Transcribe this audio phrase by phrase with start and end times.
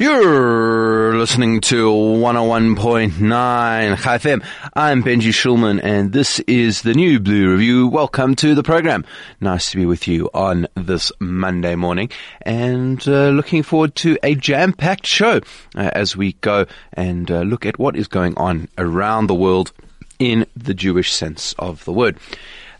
[0.00, 4.42] You're listening to 101.9 Chai FM.
[4.72, 7.86] I'm Benji Shulman and this is the new Blue Review.
[7.86, 9.04] Welcome to the program.
[9.42, 12.08] Nice to be with you on this Monday morning
[12.40, 15.42] and uh, looking forward to a jam-packed show
[15.74, 16.64] uh, as we go
[16.94, 19.70] and uh, look at what is going on around the world
[20.18, 22.16] in the Jewish sense of the word.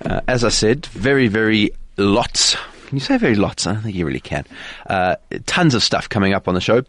[0.02, 2.56] Uh, as I said, very, very lots
[2.86, 3.68] can you say very lots?
[3.68, 4.44] I don't think you really can.
[4.84, 5.14] Uh,
[5.46, 6.82] tons of stuff coming up on the show.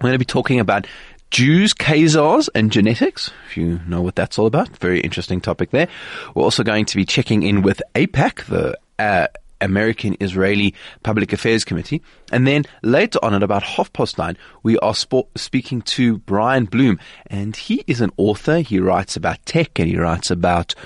[0.00, 0.86] We're going to be talking about
[1.32, 4.78] Jews, Khazars, and genetics, if you know what that's all about.
[4.78, 5.88] Very interesting topic there.
[6.36, 9.26] We're also going to be checking in with AIPAC, the uh,
[9.60, 10.72] American Israeli
[11.02, 12.00] Public Affairs Committee.
[12.30, 16.66] And then later on at about half past nine, we are sp- speaking to Brian
[16.66, 17.00] Blum.
[17.26, 18.60] And he is an author.
[18.60, 20.76] He writes about tech and he writes about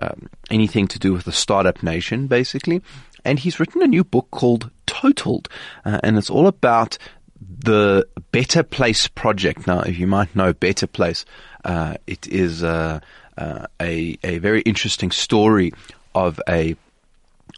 [0.00, 2.80] um, anything to do with the startup nation, basically.
[3.22, 5.50] And he's written a new book called Totaled.
[5.84, 6.96] Uh, and it's all about
[7.64, 9.66] the Better Place project.
[9.66, 11.24] Now, if you might know Better Place,
[11.64, 13.00] uh, it is uh,
[13.36, 15.72] uh, a a very interesting story
[16.14, 16.76] of a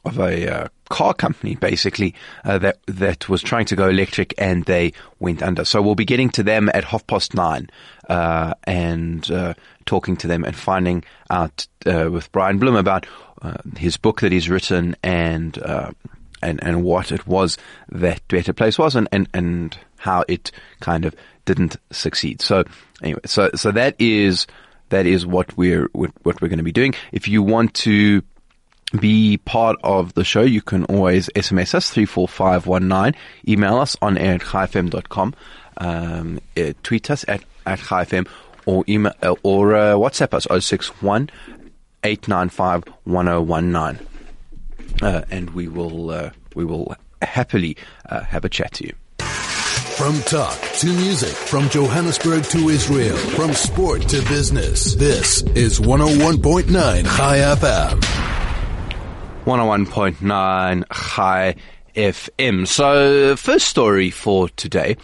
[0.05, 4.65] of a uh, car company, basically uh, that that was trying to go electric and
[4.65, 5.65] they went under.
[5.65, 7.71] So we'll be getting to them at half past nine
[8.09, 9.25] uh, and
[9.87, 13.07] talking to them and finding out with Brian Blum about
[13.77, 15.59] his book that he's written and
[16.45, 21.05] and, and what it was that Better Place was and, and, and how it kind
[21.05, 21.15] of
[21.45, 22.41] didn't succeed.
[22.41, 22.65] So
[23.03, 24.47] anyway, so, so that is,
[24.91, 26.95] that is what we're, what we're going to be doing.
[27.13, 28.23] If you want to
[28.99, 34.35] be part of the show, you can always SMS us 34519, email us on air
[34.35, 35.35] at chaifm.com,
[35.79, 38.29] um, uh, tweet us at, at chaifm
[38.67, 41.31] or email, or uh, WhatsApp us 061
[42.05, 44.14] 895 1019
[45.03, 47.77] uh, and we will uh, we will happily
[48.09, 48.93] uh, have a chat to you.
[49.97, 56.67] From talk to music, from Johannesburg to Israel, from sport to business, this is 101.9
[57.17, 58.01] Chai FM.
[59.45, 61.55] 101.9 Chai
[61.95, 62.67] FM.
[62.67, 64.97] So, first story for today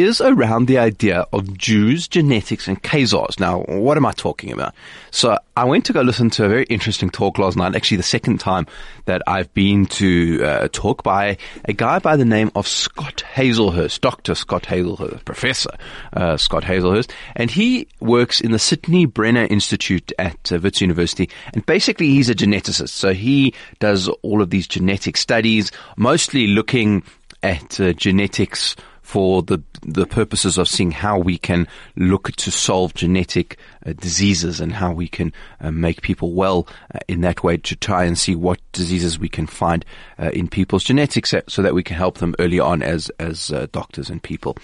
[0.00, 3.38] is around the idea of Jews, genetics, and Khazars.
[3.38, 4.74] Now, what am I talking about?
[5.10, 8.02] So, I went to go listen to a very interesting talk last night, actually the
[8.02, 8.66] second time
[9.04, 14.00] that I've been to uh, talk by a guy by the name of Scott Hazelhurst,
[14.00, 14.34] Dr.
[14.34, 15.70] Scott Hazelhurst, Professor
[16.12, 21.30] uh, Scott Hazelhurst, and he works in the Sydney Brenner Institute at uh, Wits University,
[21.52, 27.04] and basically he's a geneticist, so he does all of these genetic studies, mostly looking
[27.44, 32.94] at uh, genetics for the the purposes of seeing how we can look to solve
[32.94, 37.58] genetic uh, diseases and how we can uh, make people well uh, in that way
[37.58, 39.84] to try and see what diseases we can find
[40.18, 43.66] uh, in people's genetics so that we can help them early on as as uh,
[43.72, 44.56] doctors and people.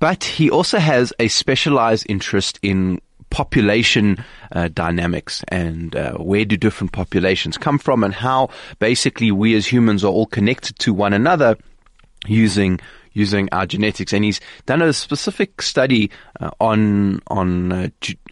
[0.00, 3.00] But he also has a specialized interest in
[3.30, 4.22] population
[4.52, 8.48] uh, dynamics and uh, where do different populations come from and how
[8.80, 11.56] basically we as humans are all connected to one another
[12.26, 12.80] using
[13.14, 16.10] using our genetics, and he's done a specific study
[16.40, 17.88] uh, on on uh,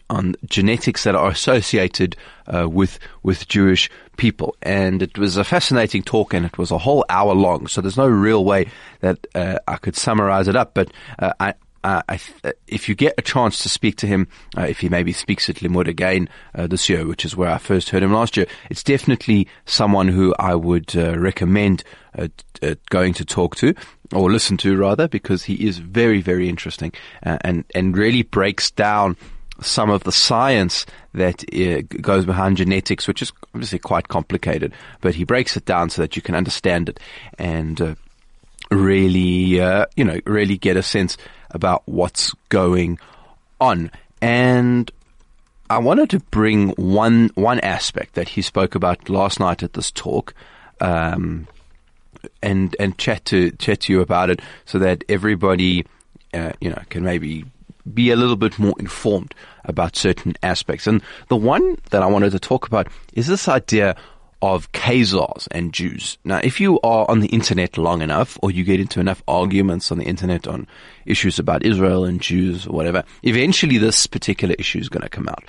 [0.09, 2.15] on genetics that are associated
[2.47, 6.77] uh, with with Jewish people, and it was a fascinating talk, and it was a
[6.77, 7.67] whole hour long.
[7.67, 11.53] So there's no real way that uh, I could summarize it up, but uh, I,
[11.83, 14.27] uh, th- if you get a chance to speak to him,
[14.57, 17.57] uh, if he maybe speaks at Limmud again uh, this year, which is where I
[17.57, 21.83] first heard him last year, it's definitely someone who I would uh, recommend
[22.17, 22.29] uh,
[22.61, 23.73] uh, going to talk to
[24.13, 29.17] or listen to rather, because he is very, very interesting and and really breaks down
[29.61, 31.43] some of the science that
[32.01, 36.15] goes behind genetics, which is obviously quite complicated, but he breaks it down so that
[36.15, 36.99] you can understand it
[37.37, 37.95] and
[38.71, 39.57] really,
[39.95, 41.17] you know, really get a sense
[41.53, 42.99] about what's going
[43.61, 43.91] on.
[44.21, 44.91] And
[45.69, 49.91] I wanted to bring one one aspect that he spoke about last night at this
[49.91, 50.33] talk,
[50.81, 51.47] um,
[52.41, 55.85] and and chat to chat to you about it, so that everybody,
[56.33, 57.45] uh, you know, can maybe
[57.93, 59.33] be a little bit more informed
[59.65, 60.87] about certain aspects.
[60.87, 63.95] And the one that I wanted to talk about is this idea
[64.43, 66.17] of Khazars and Jews.
[66.25, 69.89] Now, if you are on the internet long enough, or you get into enough arguments
[69.89, 70.67] on the internet on
[71.05, 75.29] issues about Israel and Jews or whatever, eventually this particular issue is going to come
[75.29, 75.45] out.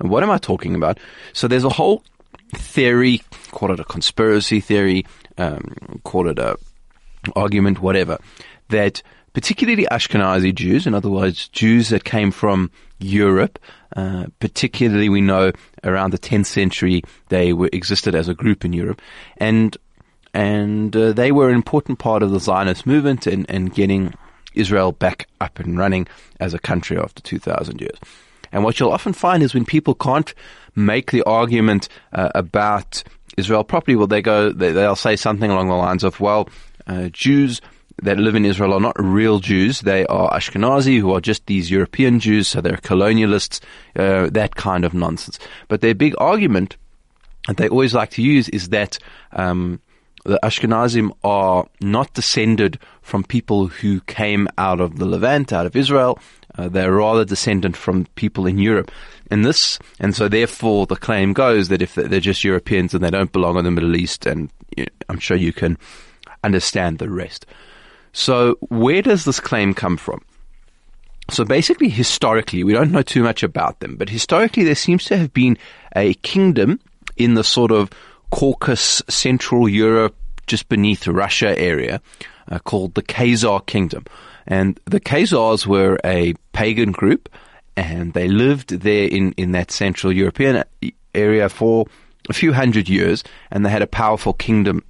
[0.00, 0.98] And what am I talking about?
[1.34, 2.02] So there's a whole
[2.54, 5.04] theory, call it a conspiracy theory,
[5.36, 6.56] um, call it a
[7.36, 8.16] argument, whatever,
[8.70, 9.02] that
[9.32, 13.58] particularly Ashkenazi Jews, in other words, Jews that came from Europe,
[13.96, 15.52] uh, particularly we know
[15.84, 19.00] around the 10th century they were existed as a group in Europe,
[19.36, 19.76] and
[20.34, 24.14] and uh, they were an important part of the Zionist movement and, and getting
[24.54, 26.06] Israel back up and running
[26.38, 27.98] as a country after 2,000 years.
[28.52, 30.34] And what you'll often find is when people can't
[30.74, 33.02] make the argument uh, about
[33.36, 36.48] Israel properly, well, they go, they, will say something along the lines of, well,
[36.86, 37.60] uh, Jews
[38.02, 39.80] that live in Israel are not real Jews.
[39.80, 43.60] They are Ashkenazi, who are just these European Jews, so they're colonialists,
[43.96, 45.38] uh, that kind of nonsense.
[45.68, 46.76] But their big argument
[47.48, 48.98] that they always like to use is that
[49.32, 49.80] um,
[50.24, 55.74] the Ashkenazim are not descended from people who came out of the Levant, out of
[55.74, 56.18] Israel.
[56.56, 58.90] Uh, they're rather descendant from people in Europe.
[59.30, 63.10] And this, and so therefore the claim goes that if they're just Europeans and they
[63.10, 65.78] don't belong in the Middle East, and you know, I'm sure you can
[66.44, 67.46] understand the rest.
[68.18, 70.20] So where does this claim come from?
[71.30, 75.16] So basically, historically, we don't know too much about them, but historically there seems to
[75.16, 75.56] have been
[75.94, 76.80] a kingdom
[77.16, 77.90] in the sort of
[78.30, 80.16] Caucasus, Central Europe,
[80.48, 82.00] just beneath Russia area,
[82.50, 84.04] uh, called the Khazar Kingdom.
[84.48, 87.28] And the Khazars were a pagan group,
[87.76, 90.64] and they lived there in, in that Central European
[91.14, 91.86] area for
[92.28, 93.22] a few hundred years,
[93.52, 94.82] and they had a powerful kingdom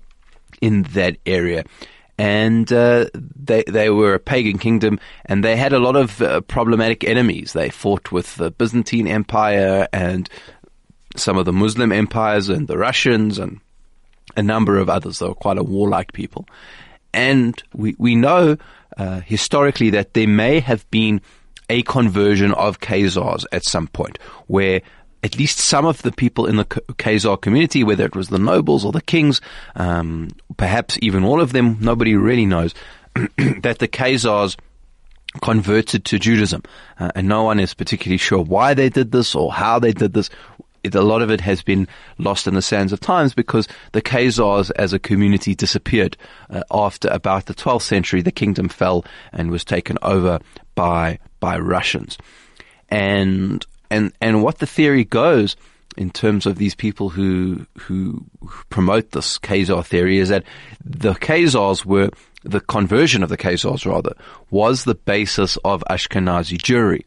[0.62, 1.64] in that area.
[2.18, 6.40] And uh, they they were a pagan kingdom, and they had a lot of uh,
[6.42, 7.52] problematic enemies.
[7.52, 10.28] They fought with the Byzantine Empire and
[11.16, 13.60] some of the Muslim empires and the Russians and
[14.36, 15.18] a number of others.
[15.18, 16.46] They were quite a warlike people.
[17.12, 18.56] And we, we know
[18.96, 21.20] uh, historically that there may have been
[21.70, 24.80] a conversion of Khazars at some point where
[25.22, 28.84] at least some of the people in the Khazar community, whether it was the nobles
[28.84, 29.40] or the kings,
[29.74, 32.74] um, perhaps even all of them, nobody really knows,
[33.14, 34.56] that the Khazars
[35.42, 36.62] converted to Judaism.
[36.98, 40.14] Uh, and no one is particularly sure why they did this or how they did
[40.14, 40.30] this
[40.84, 41.88] it, a lot of it has been
[42.18, 46.16] lost in the sands of times because the Khazars as a community disappeared
[46.50, 48.22] uh, after about the 12th century.
[48.22, 50.40] The kingdom fell and was taken over
[50.74, 52.18] by by Russians,
[52.88, 55.56] and and and what the theory goes
[55.96, 58.24] in terms of these people who who
[58.70, 60.44] promote this Khazar theory is that
[60.84, 62.10] the Khazars were
[62.44, 64.14] the conversion of the Khazars rather
[64.50, 67.04] was the basis of Ashkenazi Jewry.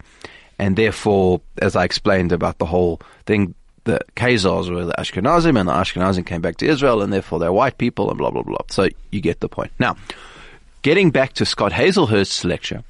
[0.60, 3.56] And therefore, as I explained about the whole thing,
[3.86, 7.51] the Khazars were the Ashkenazim, and the Ashkenazim came back to Israel, and therefore they're
[7.51, 8.60] white people, and blah, blah, blah.
[8.69, 9.72] So you get the point.
[9.80, 9.95] Now,
[10.84, 12.84] getting back to Scott Hazelhurst's lecture,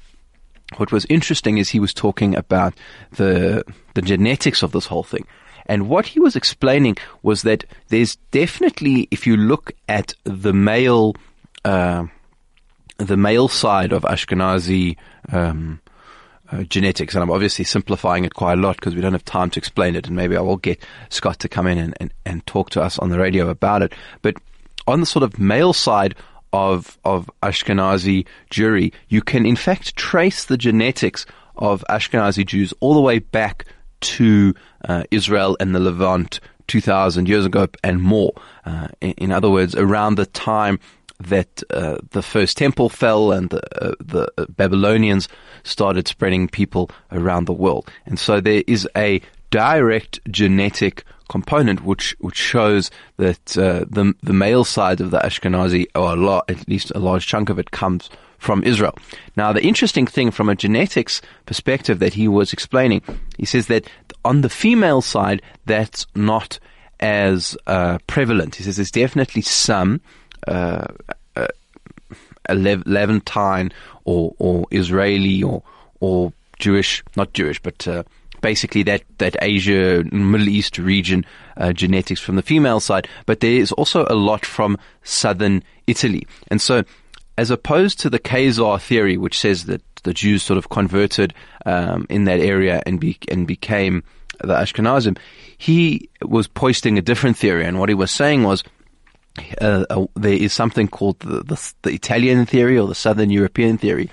[0.76, 2.74] what was interesting is he was talking about
[3.12, 3.64] the,
[3.94, 5.26] the genetics of this whole thing.
[5.66, 11.14] And what he was explaining was that there's definitely, if you look at the male,
[11.64, 12.06] uh,
[12.98, 14.96] the male side of Ashkenazi
[15.30, 15.80] um,
[16.50, 19.50] uh, genetics, and I'm obviously simplifying it quite a lot because we don't have time
[19.50, 22.46] to explain it, and maybe I will get Scott to come in and, and, and
[22.46, 23.92] talk to us on the radio about it.
[24.20, 24.36] But
[24.86, 26.16] on the sort of male side
[26.52, 31.26] of of Ashkenazi Jewry, you can in fact trace the genetics
[31.56, 33.66] of Ashkenazi Jews all the way back
[34.00, 34.54] to
[34.88, 38.32] uh, Israel and the Levant 2,000 years ago and more.
[38.64, 40.78] Uh, in, in, other words, around the time
[41.20, 45.28] that uh, the first temple fell and the, uh, the Babylonians
[45.62, 47.90] started spreading people around the world.
[48.06, 49.20] And so there is a
[49.52, 55.86] direct genetic component which which shows that uh, the the male side of the Ashkenazi,
[55.94, 58.96] or a lot, at least a large chunk of it, comes from Israel.
[59.36, 63.02] Now, the interesting thing from a genetics perspective that he was explaining,
[63.38, 63.86] he says that
[64.24, 66.58] on the female side, that's not
[66.98, 68.56] as uh, prevalent.
[68.56, 70.00] He says there's definitely some
[70.48, 70.86] uh,
[71.36, 71.46] uh,
[72.48, 73.72] Levantine
[74.04, 75.62] or, or Israeli or
[76.00, 78.02] or Jewish, not Jewish, but uh,
[78.42, 81.24] basically that, that Asia, Middle East region
[81.56, 83.08] uh, genetics from the female side.
[83.24, 86.26] But there is also a lot from southern Italy.
[86.48, 86.84] And so,
[87.38, 91.32] as opposed to the Khazar theory, which says that the Jews sort of converted
[91.64, 94.02] um, in that area and, be, and became
[94.40, 95.16] the Ashkenazim,
[95.56, 97.64] he was posting a different theory.
[97.64, 98.62] And what he was saying was,
[99.60, 103.78] uh, uh, there is something called the, the, the, Italian theory or the Southern European
[103.78, 104.10] theory,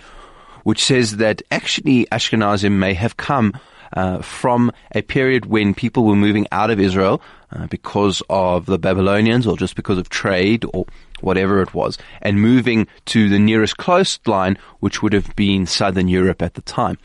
[0.63, 3.53] which says that actually Ashkenazim may have come
[3.93, 8.77] uh, from a period when people were moving out of Israel uh, because of the
[8.77, 10.85] Babylonians or just because of trade or
[11.21, 16.41] whatever it was, and moving to the nearest coastline, which would have been southern Europe
[16.41, 16.97] at the time.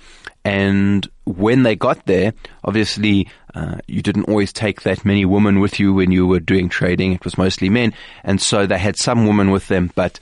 [0.45, 5.81] And when they got there, obviously, uh, you didn't always take that many women with
[5.81, 7.13] you when you were doing trading.
[7.13, 7.95] It was mostly men.
[8.23, 10.21] And so they had some women with them, but,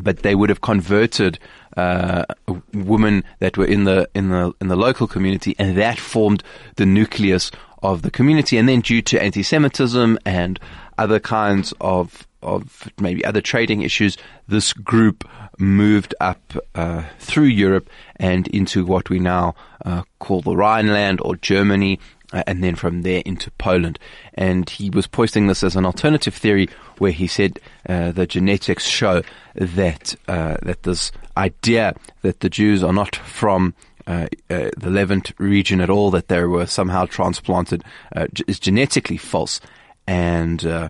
[0.00, 1.38] but they would have converted,
[1.76, 2.24] uh,
[2.72, 6.42] women that were in the, in the, in the local community and that formed
[6.76, 7.50] the nucleus
[7.82, 8.56] of the community.
[8.56, 10.60] And then due to anti-Semitism and
[10.98, 14.16] other kinds of of maybe other trading issues,
[14.46, 15.28] this group
[15.58, 19.54] moved up uh, through Europe and into what we now
[19.84, 21.98] uh, call the Rhineland or Germany,
[22.46, 23.98] and then from there into Poland.
[24.34, 28.86] And he was posting this as an alternative theory, where he said uh, the genetics
[28.86, 29.22] show
[29.54, 33.74] that uh, that this idea that the Jews are not from
[34.06, 37.82] uh, uh, the Levant region at all, that they were somehow transplanted,
[38.14, 39.60] uh, is genetically false,
[40.06, 40.88] and uh,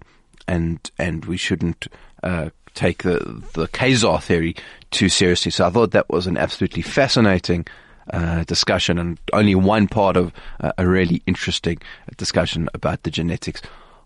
[0.48, 1.86] and and we shouldn't
[2.22, 4.56] uh, take the the Khazar theory
[4.90, 5.50] too seriously.
[5.50, 7.66] So I thought that was an absolutely fascinating.
[8.12, 10.30] Uh, discussion and only one part of
[10.76, 11.78] a really interesting
[12.18, 13.62] discussion about the genetics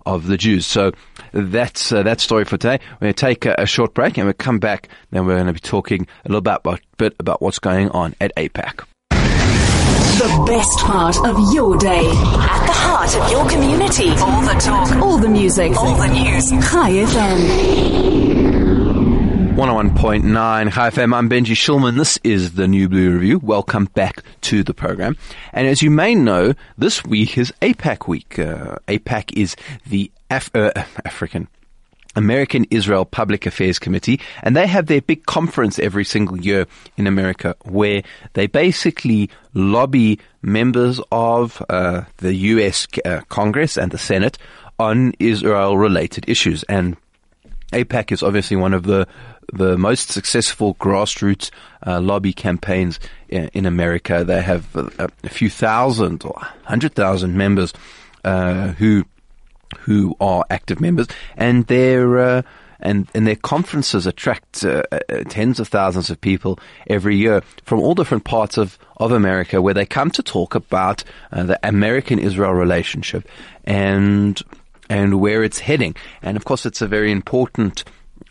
[0.09, 0.67] of the Jews.
[0.67, 0.93] So
[1.33, 2.81] that's uh, that story for today.
[2.95, 4.88] We're going to take a, a, short break and we'll come back.
[5.11, 8.14] Then we're going to be talking a little bit about, bit about what's going on
[8.21, 8.85] at AIPAC.
[9.11, 12.07] The best part of your day.
[12.09, 14.11] At the heart of your community.
[14.11, 14.90] All the talk.
[14.97, 15.76] All the music.
[15.76, 16.50] All the news.
[16.50, 18.68] Chai FM.
[19.59, 21.12] 101.9 Chai FM.
[21.12, 21.99] I'm Benji Shulman.
[21.99, 23.41] This is the New Blue Review.
[23.41, 25.17] Welcome back to the program.
[25.53, 28.38] And as you may know, this week is AIPAC week.
[28.38, 30.71] Uh, AIPAC is the Af- uh,
[31.05, 31.49] African
[32.15, 37.09] American Israel Public Affairs Committee, and they have their big conference every single year in
[37.09, 42.87] America where they basically lobby members of uh, the U.S.
[43.05, 44.38] Uh, Congress and the Senate
[44.79, 46.62] on Israel related issues.
[46.69, 46.97] And
[47.73, 49.07] AIPAC is obviously one of the
[49.53, 51.51] the most successful grassroots
[51.87, 54.23] uh, lobby campaigns in, in, America.
[54.23, 57.73] They have a, a few thousand or hundred thousand members
[58.25, 59.05] uh, who
[59.81, 61.07] who are active members,
[61.37, 62.43] and their uh,
[62.81, 64.99] and and their conferences attract uh, uh,
[65.29, 69.75] tens of thousands of people every year from all different parts of of America, where
[69.75, 73.29] they come to talk about uh, the American-Israel relationship
[73.65, 74.43] and
[74.88, 75.95] and where it's heading.
[76.23, 77.85] And of course, it's a very important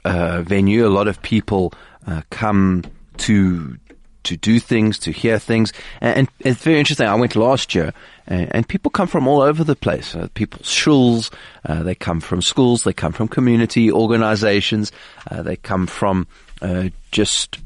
[0.06, 0.88] uh, venue.
[0.88, 1.74] A lot of people
[2.06, 2.84] uh, come
[3.18, 3.78] to
[4.24, 5.72] to do things, to hear things.
[6.02, 7.08] And, and it's very interesting.
[7.08, 7.94] I went last year,
[8.28, 10.16] and, and people come from all over the place.
[10.16, 11.34] Uh, people's shuls,
[11.64, 14.92] uh, they come from schools, they come from community organizations,
[15.32, 16.28] uh, they come from
[16.62, 17.58] uh, just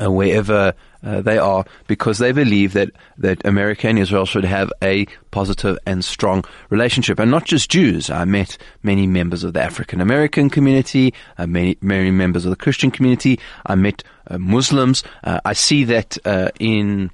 [0.00, 4.72] uh, wherever uh, they are because they believe that, that America and Israel should have
[4.82, 7.18] a positive and strong relationship.
[7.18, 8.10] And not just Jews.
[8.10, 12.56] I met many members of the African American community, uh, many, many members of the
[12.56, 13.38] Christian community.
[13.64, 15.04] I met uh, Muslims.
[15.22, 17.10] Uh, I see that uh, in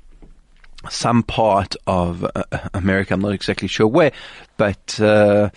[0.91, 2.43] some part of uh,
[2.75, 4.13] America, I'm not exactly sure where,
[4.57, 5.51] but there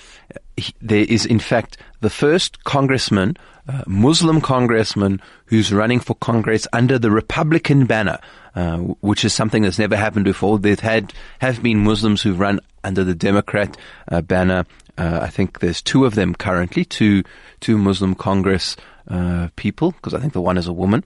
[0.90, 3.36] is in fact the first congressman
[3.68, 8.20] uh, Muslim congressman who's running for Congress under the Republican banner,
[8.56, 10.60] uh, which is something that's never happened before.
[10.60, 13.76] There had have been Muslims who've run under the Democrat
[14.12, 14.66] uh, banner.
[14.98, 17.24] Uh, I think there's two of them currently, two
[17.60, 18.76] two Muslim Congress
[19.08, 21.04] uh, people, because I think the one is a woman,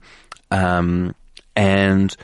[0.50, 1.14] um,
[1.56, 2.14] and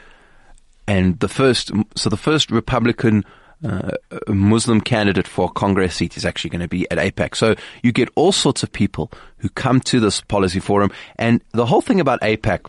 [0.87, 3.25] and the first so the first Republican
[3.65, 3.91] uh,
[4.29, 7.35] Muslim candidate for a Congress seat is actually going to be at AIPAC.
[7.35, 10.91] So you get all sorts of people who come to this policy forum.
[11.17, 12.67] And the whole thing about AIPAC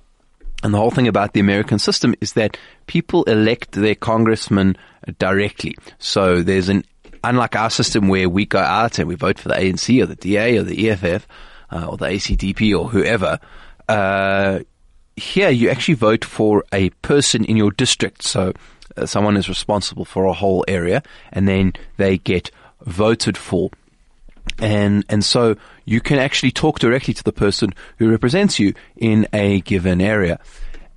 [0.63, 2.57] and the whole thing about the American system is that
[2.87, 4.75] people elect their congressman
[5.19, 5.75] directly.
[5.99, 6.83] So there's an,
[7.23, 10.15] unlike our system where we go out and we vote for the ANC or the
[10.15, 11.27] DA or the EFF
[11.71, 13.39] uh, or the ACDP or whoever,
[13.87, 14.59] uh,
[15.17, 18.23] here you actually vote for a person in your district.
[18.23, 18.53] So
[18.95, 23.71] uh, someone is responsible for a whole area and then they get voted for.
[24.59, 29.27] And, and so you can actually talk directly to the person who represents you in
[29.33, 30.39] a given area.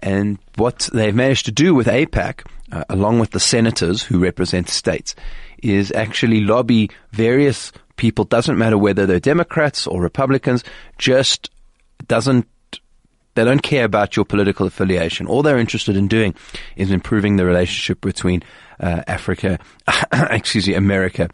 [0.00, 4.68] And what they've managed to do with AIPAC, uh, along with the senators who represent
[4.68, 5.14] states,
[5.62, 10.64] is actually lobby various people, doesn't matter whether they're Democrats or Republicans,
[10.96, 11.50] just
[12.06, 12.46] doesn't
[13.34, 15.26] they don't care about your political affiliation.
[15.26, 16.34] All they're interested in doing
[16.76, 18.42] is improving the relationship between
[18.80, 19.58] uh, Africa,
[20.30, 21.28] excuse me, America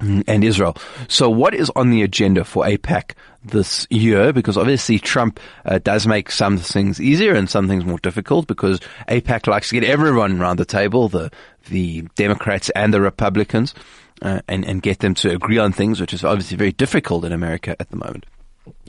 [0.00, 0.76] and Israel.
[1.08, 3.12] So, what is on the agenda for AIPAC
[3.44, 4.32] this year?
[4.32, 8.46] Because obviously Trump uh, does make some things easier and some things more difficult.
[8.46, 11.30] Because AIPAC likes to get everyone around the table, the
[11.68, 13.74] the Democrats and the Republicans,
[14.22, 17.32] uh, and and get them to agree on things, which is obviously very difficult in
[17.32, 18.26] America at the moment.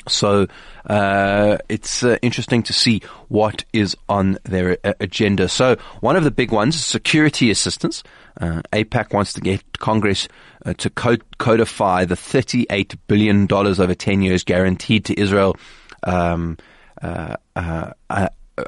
[0.07, 0.47] So
[0.85, 5.49] uh, it's uh, interesting to see what is on their uh, agenda.
[5.49, 8.03] So one of the big ones is security assistance.
[8.39, 10.27] Uh, AIPAC wants to get Congress
[10.65, 15.55] uh, to codify the $38 billion over 10 years guaranteed to Israel
[16.03, 16.57] um,
[17.01, 17.35] uh,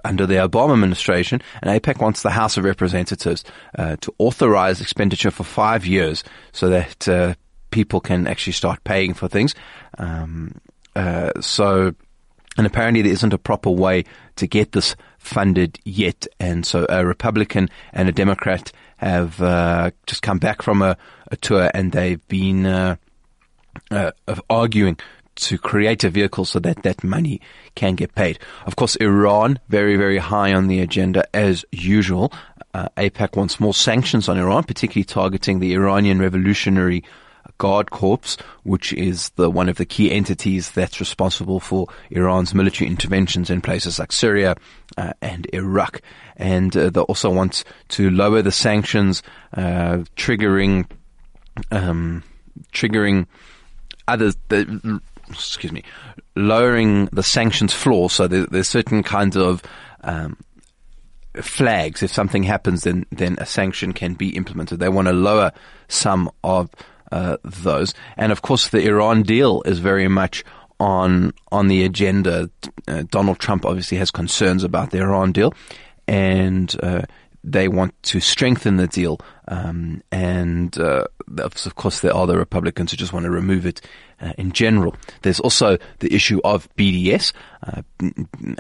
[0.04, 3.44] under the Obama administration, and AIPAC wants the House of Representatives
[3.78, 7.38] to authorize expenditure for five years so that
[7.72, 9.56] people can actually start paying for things.
[9.98, 10.56] Um,
[10.98, 11.94] uh, so,
[12.58, 14.04] and apparently there isn't a proper way
[14.38, 16.26] to get this funded yet.
[16.40, 20.98] And so a Republican and a Democrat have uh, just come back from a,
[21.32, 22.96] a tour and they've been uh,
[23.92, 24.12] uh,
[24.50, 24.98] arguing
[25.36, 27.42] to create a vehicle so that that money
[27.76, 28.40] can get paid.
[28.66, 32.34] Of course, Iran, very, very high on the agenda as usual.
[32.74, 37.04] Uh, AIPAC wants more sanctions on Iran, particularly targeting the Iranian Revolutionary
[37.58, 42.90] Guard Corps, which is the one of the key entities that's responsible for Iran's military
[42.90, 44.56] interventions in places like Syria
[44.98, 46.02] uh, and Iraq.
[46.36, 49.24] And uh, they also want to lower the sanctions,
[49.54, 50.88] uh, triggering
[51.72, 52.24] um,
[52.72, 53.28] triggering
[54.08, 55.84] other the, excuse me,
[56.36, 58.10] lowering the sanctions floor.
[58.10, 59.64] So there, there's certain kinds of
[60.04, 60.38] um,
[61.42, 62.04] flags.
[62.04, 64.80] If something happens, then then a sanction can be implemented.
[64.80, 65.52] They want to lower
[65.88, 66.70] some of
[67.12, 70.44] uh, those, and of course, the Iran deal is very much
[70.80, 72.50] on on the agenda.
[72.88, 75.54] Uh, Donald Trump obviously has concerns about the Iran deal,
[76.08, 77.04] and uh,
[77.44, 79.20] they want to strengthen the deal.
[79.48, 81.06] Um, and uh,
[81.38, 83.82] of course, there are the Republicans who just want to remove it
[84.22, 84.96] uh, in general.
[85.22, 87.32] There's also the issue of BDS.
[87.64, 87.82] Uh,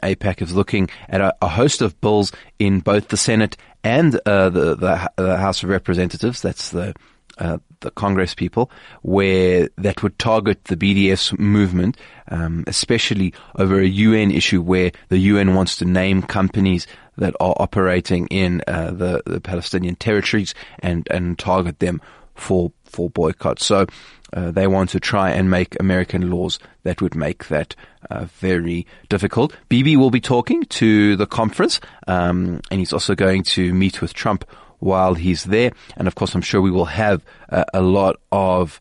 [0.04, 4.50] AIPAC is looking at a, a, host of bills in both the Senate and uh,
[4.50, 6.42] the, the, the House of Representatives.
[6.42, 6.94] That's the
[7.40, 11.98] uh, the Congress people, where that would target the BDS movement,
[12.30, 17.56] um, especially over a UN issue where the UN wants to name companies that are
[17.58, 22.02] operating in uh, the, the Palestinian territories and, and target them
[22.36, 23.60] for for boycott.
[23.60, 23.86] So
[24.34, 27.76] uh, they want to try and make American laws that would make that
[28.10, 29.56] uh, very difficult.
[29.70, 34.14] Bibi will be talking to the conference, um, and he's also going to meet with
[34.14, 34.46] Trump
[34.80, 35.72] while he's there.
[35.96, 38.80] And of course, I'm sure we will have uh, a lot of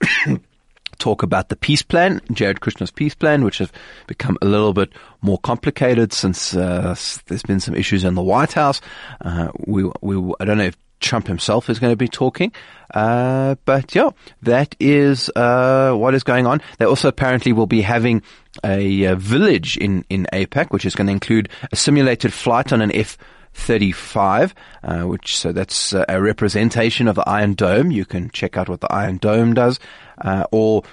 [0.98, 3.70] talk about the peace plan, Jared Kushner's peace plan, which has
[4.06, 4.90] become a little bit
[5.22, 6.94] more complicated since uh,
[7.26, 8.80] there's been some issues in the White House.
[9.20, 12.52] Uh, we, we, I don't know if Trump himself is going to be talking.
[12.92, 14.10] Uh, but yeah,
[14.42, 16.60] that is uh, what is going on.
[16.78, 18.22] They also apparently will be having
[18.64, 22.80] a, a village in, in AIPAC, which is going to include a simulated flight on
[22.80, 23.18] an F
[23.58, 27.90] 35, uh, which so that's uh, a representation of the Iron Dome.
[27.90, 29.78] You can check out what the Iron Dome does,
[30.22, 30.84] uh, or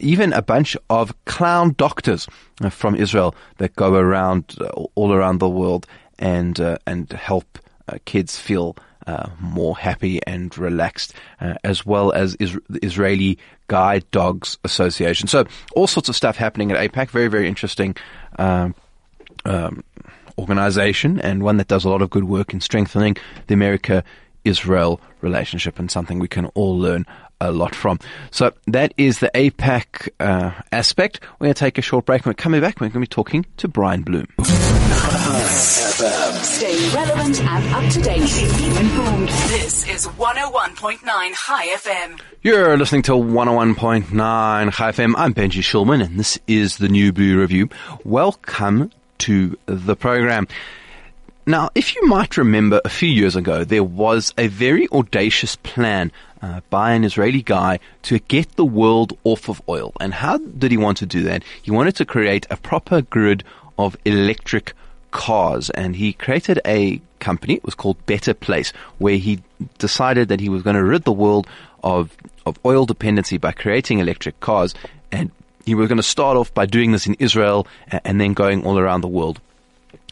[0.00, 2.26] even a bunch of clown doctors
[2.62, 5.86] uh, from Israel that go around uh, all around the world
[6.18, 7.58] and uh, and help
[8.04, 8.74] kids feel.
[9.38, 11.12] more happy and relaxed,
[11.62, 13.36] as well as is- the Israeli
[13.68, 15.28] Guide Dogs Association.
[15.28, 15.44] So
[15.76, 17.10] all sorts of stuff happening at AIPAC.
[17.10, 17.96] Very, very interesting.
[18.38, 18.74] Um,
[19.44, 19.84] um,
[20.38, 23.16] organization and one that does a lot of good work in strengthening
[23.46, 24.04] the America
[24.44, 27.06] Israel relationship and something we can all learn
[27.40, 27.98] a lot from.
[28.30, 31.20] So that is the AIPAC uh, aspect.
[31.38, 32.24] We're going to take a short break.
[32.24, 34.26] When we're coming back, we're going to be talking to Brian Blum.
[36.42, 38.20] Stay relevant and up to date.
[38.80, 39.28] Informed.
[39.28, 42.20] This is 101.9 Chai FM.
[42.42, 45.14] You're listening to 101.9 Chai FM.
[45.16, 47.68] I'm Benji Shulman, and this is the New Blue Review.
[48.04, 48.90] Welcome
[49.24, 50.46] to the program.
[51.46, 56.10] Now, if you might remember a few years ago, there was a very audacious plan
[56.40, 59.92] uh, by an Israeli guy to get the world off of oil.
[60.00, 61.42] And how did he want to do that?
[61.62, 63.44] He wanted to create a proper grid
[63.78, 64.72] of electric
[65.10, 65.70] cars.
[65.70, 69.42] And he created a company, it was called Better Place, where he
[69.78, 71.46] decided that he was going to rid the world
[71.82, 74.74] of, of oil dependency by creating electric cars
[75.12, 75.30] and
[75.64, 77.66] he was going to start off by doing this in Israel
[78.04, 79.40] and then going all around the world.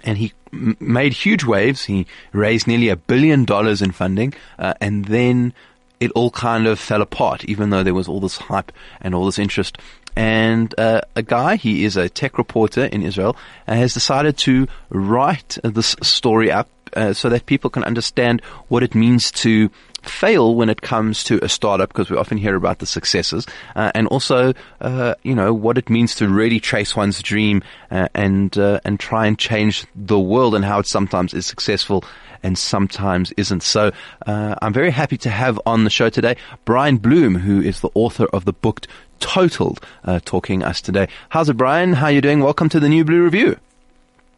[0.05, 1.85] And he made huge waves.
[1.85, 5.53] He raised nearly a billion dollars in funding, uh, and then
[6.01, 9.27] it all kind of fell apart, even though there was all this hype and all
[9.27, 9.79] this interest.
[10.15, 13.37] And uh, a guy, he is a tech reporter in Israel,
[13.67, 18.83] uh, has decided to write this story up uh, so that people can understand what
[18.83, 19.71] it means to
[20.03, 23.91] fail when it comes to a startup because we often hear about the successes uh,
[23.95, 28.59] and also uh, you know what it means to really chase one's dream uh, and
[28.59, 32.05] uh, and try and change the world and how it sometimes is successful
[32.43, 33.63] and sometimes isn't.
[33.63, 33.93] So
[34.27, 37.91] uh, I'm very happy to have on the show today Brian Blum, who is the
[37.95, 38.87] author of the book
[39.21, 41.07] Totaled, uh, talking us today.
[41.29, 41.93] How's it, Brian?
[41.93, 42.41] How are you doing?
[42.41, 43.57] Welcome to the New Blue Review.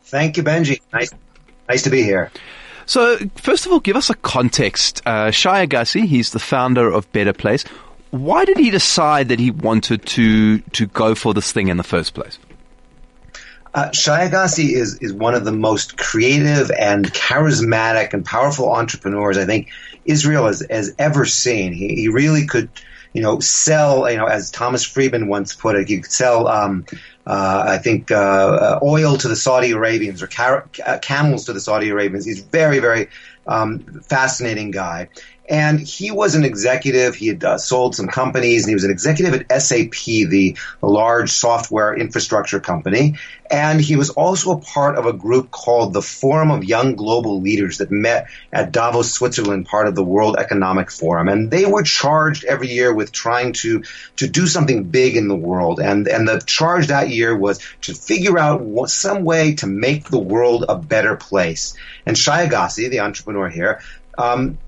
[0.03, 0.83] Thank you, Benji.
[0.93, 1.11] Nice,
[1.67, 2.31] nice to be here.
[2.87, 5.03] So, first of all, give us a context.
[5.07, 7.65] Uh, Agassi, he's the founder of Better Place.
[8.11, 11.83] Why did he decide that he wanted to to go for this thing in the
[11.83, 12.39] first place?
[13.75, 19.47] Uh, Agassi is is one of the most creative and charismatic and powerful entrepreneurs I
[19.47, 19.71] think
[20.05, 21.73] Israel has, has ever seen.
[21.73, 22.69] He, he really could
[23.15, 26.85] you know, sell, you know, as Thomas Friedman once put it, he could sell, um,
[27.27, 30.69] uh, I think, uh, uh oil to the Saudi Arabians or car-
[31.03, 32.25] camels to the Saudi Arabians.
[32.25, 33.09] He's very, very
[33.47, 35.09] um, fascinating guy.
[35.47, 37.15] And he was an executive.
[37.15, 41.31] He had uh, sold some companies, and he was an executive at SAP, the large
[41.31, 43.17] software infrastructure company.
[43.51, 47.43] And he was also a part of a group called the Forum of Young Global
[47.43, 51.29] Leaders that met at Davos, Switzerland, part of the World Economic Forum.
[51.29, 53.83] And they were charged every year with trying to
[54.17, 55.79] to do something big in the world.
[55.79, 60.09] And and the charge that year was to figure out what, some way to make
[60.09, 61.77] the world a better place.
[62.07, 63.83] And Shai Agassi, the entrepreneur here,
[64.17, 64.59] um,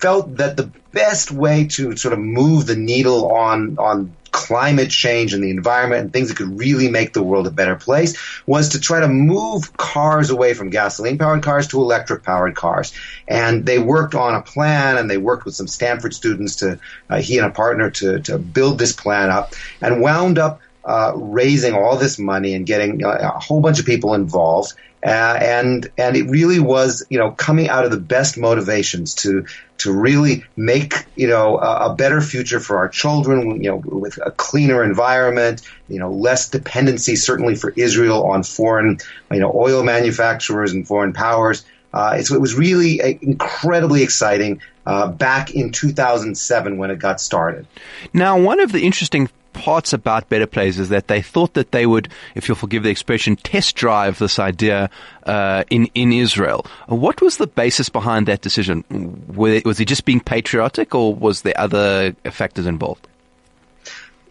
[0.00, 5.34] felt that the best way to sort of move the needle on on climate change
[5.34, 8.70] and the environment and things that could really make the world a better place was
[8.70, 12.92] to try to move cars away from gasoline powered cars to electric powered cars.
[13.28, 17.20] And they worked on a plan and they worked with some Stanford students to, uh,
[17.20, 21.74] he and a partner to, to build this plan up and wound up uh, raising
[21.74, 24.72] all this money and getting uh, a whole bunch of people involved.
[25.04, 29.44] Uh, and and it really was you know coming out of the best motivations to
[29.78, 34.16] to really make you know a, a, better future for our children you know with
[34.24, 38.98] a cleaner environment you know less dependency certainly for Israel on foreign
[39.32, 45.54] you know oil manufacturers and foreign powers uh, it was really incredibly exciting uh, back
[45.54, 47.66] in 2007 when it got started.
[48.12, 51.86] Now, one of the interesting parts about Better Place is that they thought that they
[51.86, 54.90] would, if you'll forgive the expression, test drive this idea
[55.24, 56.66] uh, in in Israel.
[56.86, 58.84] What was the basis behind that decision?
[59.28, 63.06] Was he just being patriotic, or was there other factors involved?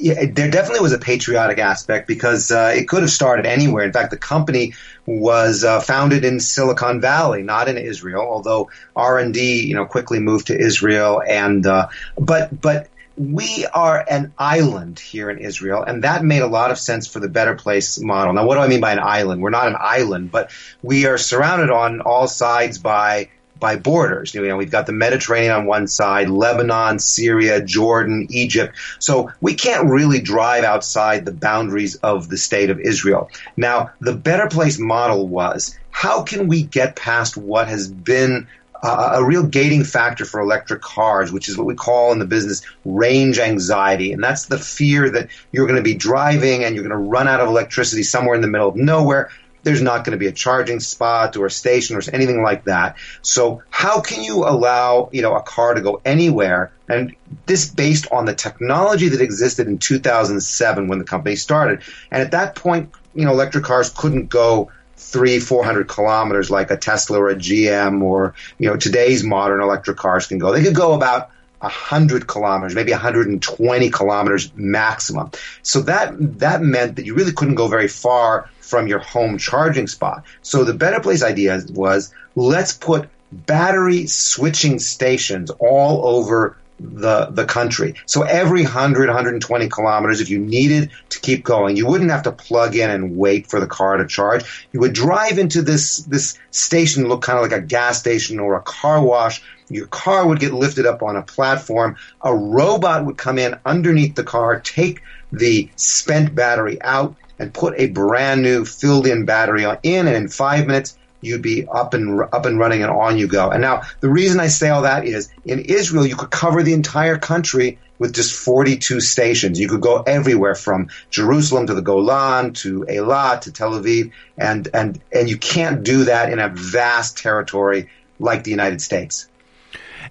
[0.02, 3.84] Yeah, there definitely was a patriotic aspect because uh, it could have started anywhere.
[3.84, 4.74] In fact, the company
[5.06, 8.24] was uh, founded in Silicon Valley, not in Israel.
[8.28, 13.66] Although R and D, you know, quickly moved to Israel, and uh, but but we
[13.66, 17.30] are an island here in Israel, and that made a lot of sense for the
[17.30, 18.34] Better Place model.
[18.34, 19.42] Now, what do I mean by an island?
[19.42, 23.30] We're not an island, but we are surrounded on all sides by
[23.62, 24.34] by borders.
[24.34, 28.76] You know, we've got the Mediterranean on one side, Lebanon, Syria, Jordan, Egypt.
[29.00, 33.30] So we can't really drive outside the boundaries of the state of Israel.
[33.56, 38.48] Now, the Better Place model was how can we get past what has been
[38.84, 42.64] a real gating factor for electric cars, which is what we call in the business
[42.84, 44.12] range anxiety.
[44.12, 47.28] And that's the fear that you're going to be driving and you're going to run
[47.28, 49.30] out of electricity somewhere in the middle of nowhere.
[49.64, 52.98] There's not going to be a charging spot or a station or anything like that.
[53.22, 56.72] So how can you allow, you know, a car to go anywhere?
[56.90, 57.16] And
[57.46, 61.84] this based on the technology that existed in 2007 when the company started.
[62.10, 64.72] And at that point, you know, electric cars couldn't go
[65.12, 69.62] three, four hundred kilometers like a Tesla or a GM or you know today's modern
[69.62, 70.52] electric cars can go.
[70.52, 75.32] They could go about 100 kilometers, maybe 120 kilometers maximum.
[75.62, 79.88] So that that meant that you really couldn't go very far from your home charging
[79.88, 80.26] spot.
[80.42, 87.46] So the Better Place idea was let's put battery switching stations all over the the
[87.46, 87.96] country.
[88.06, 92.32] So every 100, 120 kilometers, if you needed to keep going, you wouldn't have to
[92.32, 94.68] plug in and wait for the car to charge.
[94.72, 98.56] You would drive into this this station, look kind of like a gas station or
[98.56, 99.42] a car wash.
[99.70, 101.96] Your car would get lifted up on a platform.
[102.22, 107.74] A robot would come in underneath the car, take the spent battery out, and put
[107.78, 112.22] a brand new filled in battery in, and in five minutes you'd be up and
[112.22, 113.50] up and running and on you go.
[113.50, 116.74] And now the reason I say all that is in Israel you could cover the
[116.74, 119.60] entire country with just 42 stations.
[119.60, 124.68] You could go everywhere from Jerusalem to the Golan to Eilat to Tel Aviv and
[124.74, 129.28] and and you can't do that in a vast territory like the United States.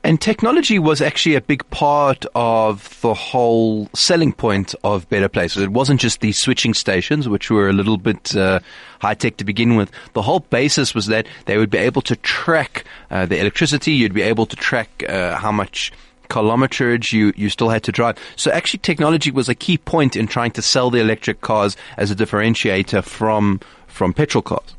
[0.03, 5.63] And technology was actually a big part of the whole selling point of Better Places.
[5.63, 8.61] It wasn't just the switching stations, which were a little bit uh,
[9.01, 9.91] high tech to begin with.
[10.15, 13.93] The whole basis was that they would be able to track uh, the electricity.
[13.93, 15.93] You'd be able to track uh, how much
[16.29, 18.17] kilometerage you, you still had to drive.
[18.37, 22.11] So actually technology was a key point in trying to sell the electric cars as
[22.11, 24.75] a differentiator from, from petrol cars.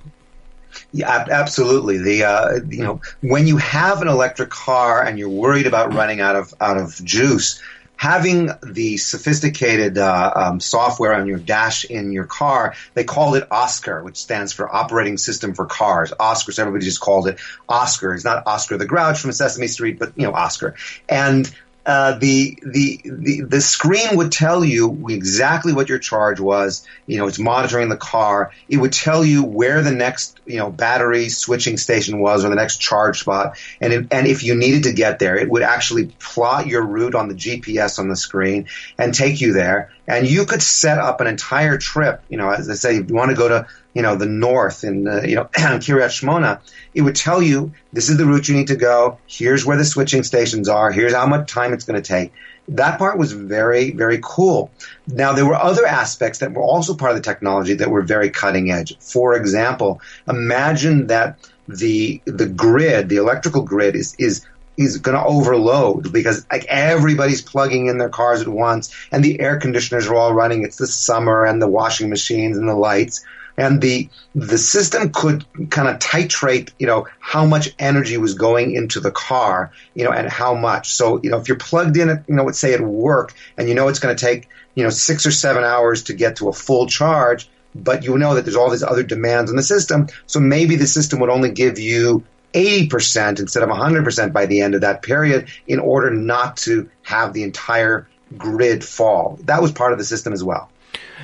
[0.91, 1.97] Yeah, absolutely.
[1.97, 6.21] The uh, you know when you have an electric car and you're worried about running
[6.21, 7.61] out of out of juice,
[8.01, 13.47] having the sophisticated uh, um, software on your dash in your car, they called it
[13.51, 16.11] Oscar, which stands for Operating System for Cars.
[16.19, 18.15] Oscar, so everybody just called it Oscar.
[18.15, 20.75] It's not Oscar the Grouch from Sesame Street, but you know Oscar.
[21.07, 26.85] And uh, the, the the screen would tell you exactly what your charge was.
[27.07, 28.51] You know, it's monitoring the car.
[28.69, 32.55] It would tell you where the next you know battery switching station was or the
[32.55, 36.07] next charge spot, and it, and if you needed to get there, it would actually
[36.19, 38.67] plot your route on the GPS on the screen
[38.99, 39.91] and take you there.
[40.07, 42.21] And you could set up an entire trip.
[42.29, 44.83] You know, as I say, if you want to go to you know, the north
[44.83, 46.61] in, uh, you know, Kiryat Shmona,
[46.93, 49.19] it would tell you this is the route you need to go.
[49.27, 50.91] Here's where the switching stations are.
[50.91, 52.31] Here's how much time it's going to take.
[52.69, 54.71] That part was very, very cool.
[55.07, 58.29] Now, there were other aspects that were also part of the technology that were very
[58.29, 58.97] cutting edge.
[58.99, 64.45] For example, imagine that the, the grid, the electrical grid is, is
[64.77, 69.39] is going to overload because like everybody's plugging in their cars at once and the
[69.39, 70.63] air conditioners are all running.
[70.63, 73.23] It's the summer and the washing machines and the lights
[73.61, 78.71] and the the system could kind of titrate, you know, how much energy was going
[78.73, 80.95] into the car, you know, and how much.
[80.95, 83.69] So, you know, if you're plugged in, at, you know, let's say at work, and
[83.69, 86.49] you know it's going to take, you know, six or seven hours to get to
[86.49, 90.07] a full charge, but you know that there's all these other demands on the system,
[90.25, 92.23] so maybe the system would only give you
[92.55, 97.33] 80% instead of 100% by the end of that period in order not to have
[97.33, 99.37] the entire grid fall.
[99.43, 100.70] That was part of the system as well.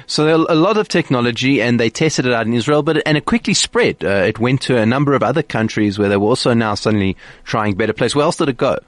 [0.10, 3.26] So a lot of technology, and they tested it out in Israel, but and it
[3.26, 4.06] quickly spread.
[4.06, 7.18] Uh, it went to a number of other countries where they were also now suddenly
[7.44, 8.16] trying Better Place.
[8.16, 8.80] Where else did it go?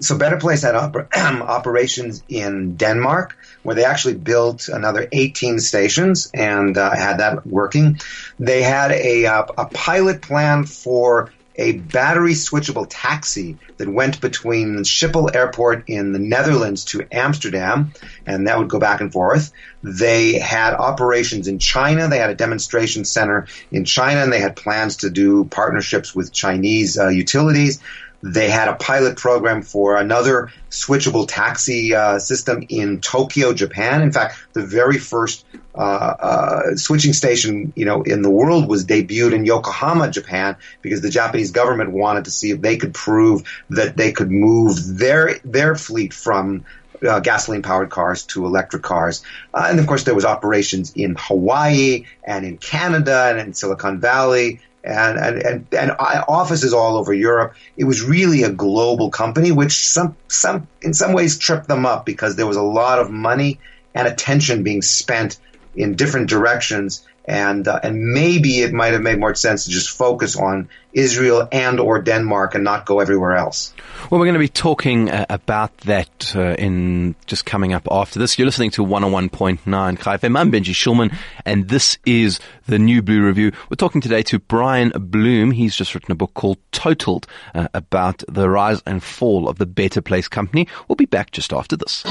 [0.00, 0.74] So Better Place had
[1.14, 8.00] operations in Denmark, where they actually built another 18 stations and uh, had that working.
[8.40, 14.76] They had a, uh, a pilot plan for a battery switchable taxi that went between
[14.78, 17.92] Schiphol Airport in the Netherlands to Amsterdam,
[18.26, 19.52] and that would go back and forth.
[19.82, 22.08] They had operations in China.
[22.08, 26.32] They had a demonstration center in China, and they had plans to do partnerships with
[26.32, 27.80] Chinese uh, utilities.
[28.22, 34.02] They had a pilot program for another switchable taxi uh, system in Tokyo, Japan.
[34.02, 38.84] In fact, the very first uh, uh, switching station, you know, in the world was
[38.84, 43.42] debuted in Yokohama, Japan, because the Japanese government wanted to see if they could prove
[43.70, 46.64] that they could move their their fleet from
[47.08, 49.22] uh, gasoline powered cars to electric cars.
[49.54, 54.00] Uh, and of course, there was operations in Hawaii and in Canada and in Silicon
[54.00, 57.54] Valley and, and, and, and offices all over Europe.
[57.76, 62.06] It was really a global company, which some, some, in some ways tripped them up
[62.06, 63.58] because there was a lot of money
[63.94, 65.38] and attention being spent
[65.74, 69.90] in different directions and uh, and maybe it might have made more sense to just
[69.90, 73.72] focus on Israel and or Denmark and not go everywhere else.
[74.10, 78.18] Well, we're going to be talking uh, about that uh, in just coming up after
[78.18, 78.38] this.
[78.38, 80.38] You're listening to 101.9 Chai FM.
[80.38, 83.52] I'm Benji Shulman, and this is the New Blue Review.
[83.68, 85.52] We're talking today to Brian Blum.
[85.52, 89.66] He's just written a book called Totaled uh, about the rise and fall of the
[89.66, 90.66] Better Place company.
[90.88, 92.02] We'll be back just after this.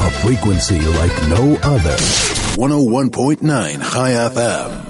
[0.00, 2.47] A frequency like no other.
[2.56, 4.84] 101.9 Chai FM.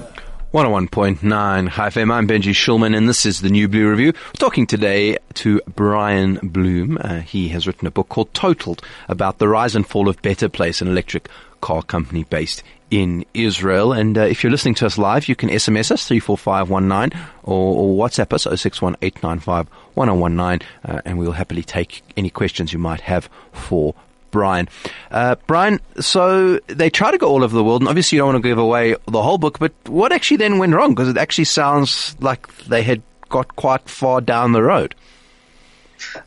[0.55, 2.13] 101.9 Chai FM.
[2.13, 4.13] I'm Benji Shulman, and this is the New Blue Review.
[4.15, 6.97] We're talking today to Brian Blum.
[6.99, 10.49] Uh, he has written a book called Totaled about the rise and fall of Better
[10.49, 11.29] Place, an electric
[11.61, 13.93] car company based in Israel.
[13.93, 18.09] And uh, if you're listening to us live, you can SMS us 34519 or, or
[18.09, 23.95] WhatsApp us 0618951019, uh, and we'll happily take any questions you might have for
[24.31, 24.69] Brian.
[25.11, 28.35] Uh, Brian, so they try to go all over the world, and obviously you don't
[28.35, 30.95] want to give away the whole book, but what actually then went wrong?
[30.95, 34.95] Because it actually sounds like they had got quite far down the road.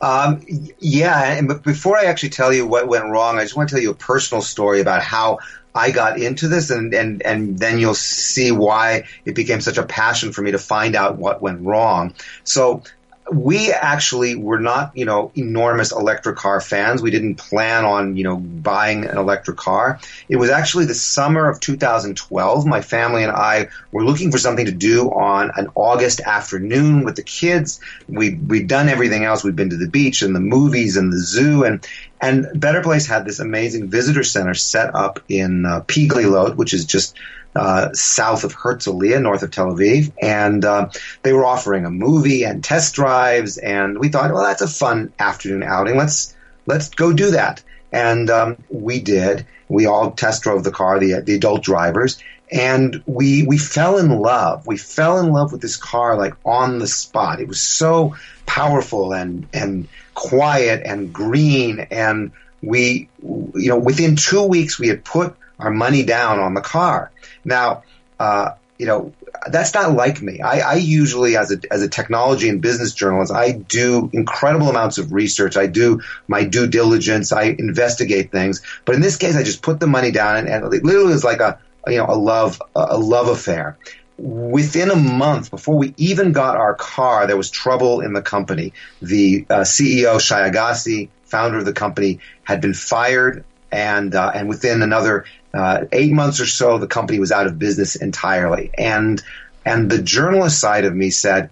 [0.02, 0.46] Um,
[0.80, 3.82] yeah, and before I actually tell you what went wrong, I just want to tell
[3.82, 5.40] you a personal story about how
[5.74, 9.84] I got into this, and, and, and then you'll see why it became such a
[9.84, 12.14] passion for me to find out what went wrong.
[12.44, 12.84] So
[13.32, 17.02] we actually were not, you know, enormous electric car fans.
[17.02, 20.02] We didn't plan on, you know, buying an electric car.
[20.28, 22.66] It was actually the summer of 2012.
[22.66, 27.16] My family and I were looking for something to do on an August afternoon with
[27.16, 27.80] the kids.
[28.10, 29.46] We we'd done everything else.
[29.46, 31.88] We'd been to the beach and the movies and the zoo and
[32.20, 36.86] and Better Place had this amazing visitor center set up in uh, Glilot, which is
[36.86, 37.18] just
[37.56, 40.90] uh, south of Herzliya, north of Tel Aviv, and uh,
[41.22, 45.12] they were offering a movie and test drives, and we thought, well, that's a fun
[45.20, 45.98] afternoon outing.
[45.98, 46.36] Let's
[46.66, 49.46] let's go do that, and um, we did.
[49.68, 54.10] We all test drove the car, the the adult drivers, and we we fell in
[54.10, 54.68] love.
[54.68, 57.42] We fell in love with this car like on the spot.
[57.42, 64.44] It was so powerful and and quiet and green, and we you know within two
[64.44, 67.12] weeks we had put our money down on the car.
[67.46, 67.84] Now,
[68.20, 69.14] uh, you know,
[69.48, 70.42] that's not like me.
[70.42, 74.98] I, I, usually, as a as a technology and business journalist, I do incredible amounts
[74.98, 75.56] of research.
[75.56, 77.32] I do my due diligence.
[77.32, 78.62] I investigate things.
[78.86, 81.24] But in this case, I just put the money down, and, and it literally was
[81.24, 83.78] like a you know a love a love affair.
[84.18, 88.74] Within a month, before we even got our car, there was trouble in the company.
[89.02, 94.50] The uh, CEO Shai Agassi, founder of the company, had been fired, and uh, and
[94.50, 98.72] within another uh, eight months or so, the company was out of business entirely.
[98.78, 99.22] And
[99.66, 101.50] and the journalist side of me said,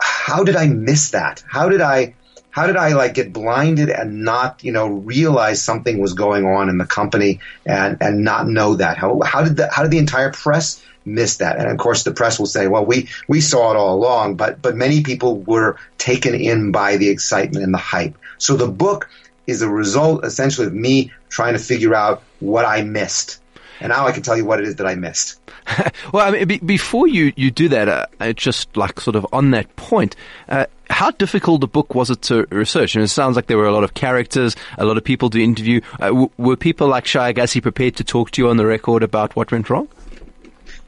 [0.00, 1.42] "How did I miss that?
[1.46, 2.14] How did I?"
[2.52, 6.68] How did I like get blinded and not, you know, realize something was going on
[6.68, 8.98] in the company and, and not know that?
[8.98, 11.58] How, how did the, how did the entire press miss that?
[11.58, 14.60] And of course, the press will say, well, we, we saw it all along, but,
[14.60, 18.18] but many people were taken in by the excitement and the hype.
[18.38, 19.08] So the book
[19.46, 23.39] is a result essentially of me trying to figure out what I missed.
[23.80, 25.40] And now I can tell you what it is that I missed.
[26.12, 29.52] well, I mean, be, before you, you do that, uh, just like sort of on
[29.52, 30.16] that point,
[30.48, 32.94] uh, how difficult a book was it to research?
[32.94, 35.42] And it sounds like there were a lot of characters, a lot of people to
[35.42, 35.80] interview.
[35.94, 39.02] Uh, w- were people like Shai Agassi prepared to talk to you on the record
[39.02, 39.88] about what went wrong?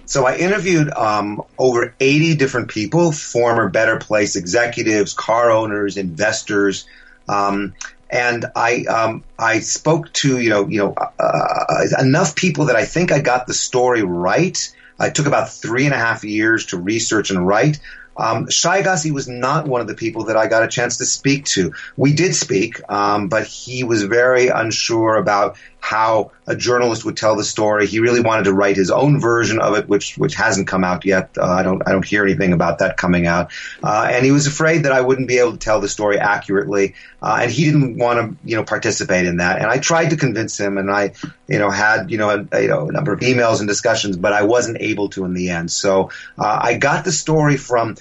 [0.05, 6.87] So I interviewed um, over 80 different people, former Better Place executives, car owners, investors,
[7.29, 7.75] um,
[8.13, 12.77] and I um, I spoke to you know you know uh, uh, enough people that
[12.77, 14.57] I think I got the story right.
[14.99, 17.81] I took about three and a half years to research and write.
[18.15, 21.07] Um, Shai Agassi was not one of the people that I got a chance to
[21.07, 21.73] speak to.
[21.97, 27.35] We did speak, um, but he was very unsure about how a journalist would tell
[27.35, 27.89] the story.
[27.89, 31.05] He really wanted to write his own version of it, which which hasn't come out
[31.05, 31.37] yet.
[31.37, 33.51] Uh, I don't I don't hear anything about that coming out.
[33.83, 36.95] Uh, and he was afraid that I wouldn't be able to tell the story accurately,
[37.21, 39.59] uh, and he didn't want to you know participate in that.
[39.61, 41.15] And I tried to convince him, and I
[41.49, 44.33] you know had you know a, you know a number of emails and discussions, but
[44.33, 45.73] I wasn't able to in the end.
[45.73, 47.97] So uh, I got the story from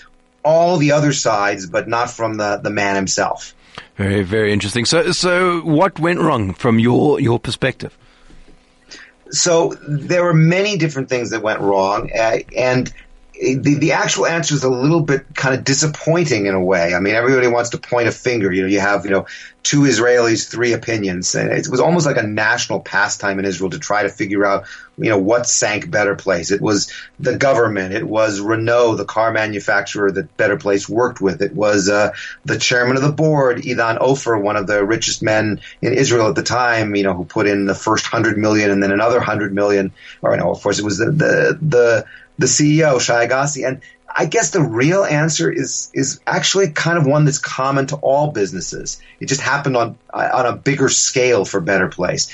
[0.46, 3.56] all the other sides, but not from the the man himself.
[3.98, 4.86] Very, very interesting.
[4.86, 7.98] So, so what went wrong from your your perspective?
[9.30, 12.92] So there were many different things that went wrong, uh, and
[13.42, 16.94] the, the actual answer is a little bit kind of disappointing in a way.
[16.94, 18.52] I mean, everybody wants to point a finger.
[18.52, 19.26] You know, you have, you know,
[19.64, 21.34] two Israelis, three opinions.
[21.34, 24.66] And it was almost like a national pastime in Israel to try to figure out,
[24.96, 26.52] you know, what sank Better Place.
[26.52, 27.96] It was the government.
[27.96, 31.42] It was Renault, the car manufacturer that Better Place worked with.
[31.42, 32.12] It was uh,
[32.46, 36.36] the chairman of the board, Idan Ofer, one of the richest men in Israel at
[36.36, 39.52] the time, you know, who put in the first hundred million and then another hundred
[39.52, 39.94] million.
[40.22, 42.06] Or no, of course, it was the, the, the
[42.42, 43.66] the CEO, Shai Agassi.
[43.66, 43.82] And
[44.14, 48.32] I guess the real answer is is actually kind of one that's common to all
[48.32, 49.02] businesses.
[49.20, 52.32] It just happened on on a bigger scale for Better Place.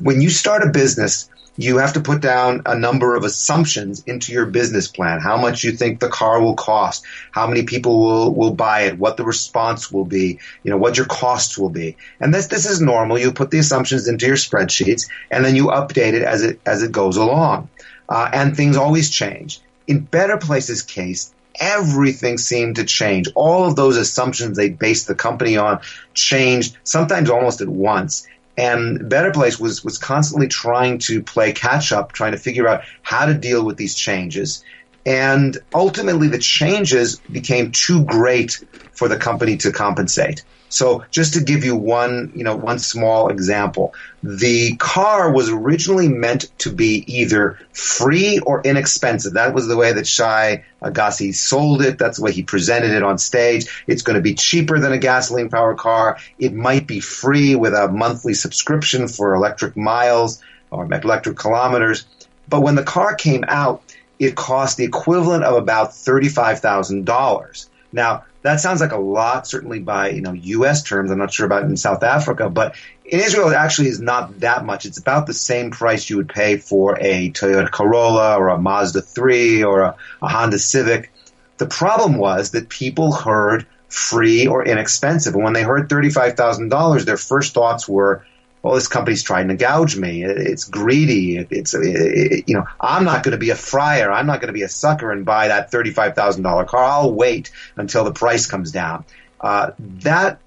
[0.00, 4.32] When you start a business, you have to put down a number of assumptions into
[4.32, 5.20] your business plan.
[5.20, 8.98] How much you think the car will cost, how many people will, will buy it,
[8.98, 11.96] what the response will be, you know, what your costs will be.
[12.18, 13.18] And this this is normal.
[13.18, 16.82] You put the assumptions into your spreadsheets and then you update it as it as
[16.82, 17.68] it goes along
[18.10, 19.60] uh, and things always change.
[19.86, 23.28] In Better Places' case, everything seemed to change.
[23.34, 25.80] All of those assumptions they based the company on
[26.12, 28.26] changed, sometimes almost at once.
[28.56, 32.82] And Better Place was, was constantly trying to play catch up, trying to figure out
[33.02, 34.62] how to deal with these changes.
[35.06, 40.44] And ultimately, the changes became too great for the company to compensate.
[40.70, 46.08] So just to give you one, you know, one small example, the car was originally
[46.08, 49.34] meant to be either free or inexpensive.
[49.34, 51.98] That was the way that Shai Agassi sold it.
[51.98, 53.84] That's the way he presented it on stage.
[53.88, 56.18] It's going to be cheaper than a gasoline powered car.
[56.38, 62.06] It might be free with a monthly subscription for electric miles or electric kilometers.
[62.48, 63.82] But when the car came out,
[64.20, 67.66] it cost the equivalent of about $35,000.
[67.92, 70.82] Now, that sounds like a lot, certainly by you know U.S.
[70.82, 71.10] terms.
[71.10, 72.74] I'm not sure about in South Africa, but
[73.04, 74.86] in Israel, it actually is not that much.
[74.86, 79.02] It's about the same price you would pay for a Toyota Corolla or a Mazda
[79.02, 81.12] 3 or a, a Honda Civic.
[81.58, 86.68] The problem was that people heard free or inexpensive, and when they heard thirty-five thousand
[86.68, 88.24] dollars, their first thoughts were,
[88.62, 90.22] well, this company's trying to gouge me.
[90.22, 91.38] It's greedy.
[91.38, 94.12] It's, it, you know, I'm not going to be a freier.
[94.12, 96.84] I'm not going to be a sucker and buy that $35,000 car.
[96.84, 99.04] I'll wait until the price comes down.
[99.40, 100.40] Uh, that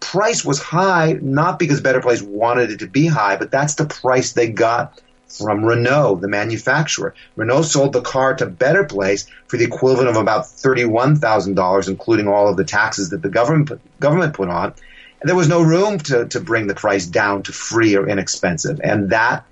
[0.00, 3.86] price was high, not because Better Place wanted it to be high, but that's the
[3.86, 7.14] price they got from Renault, the manufacturer.
[7.36, 12.48] Renault sold the car to Better Place for the equivalent of about $31,000, including all
[12.48, 14.74] of the taxes that the government, government put on
[15.22, 18.80] there was no room to, to bring the price down to free or inexpensive.
[18.82, 19.44] And that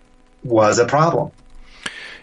[0.44, 1.30] was a problem.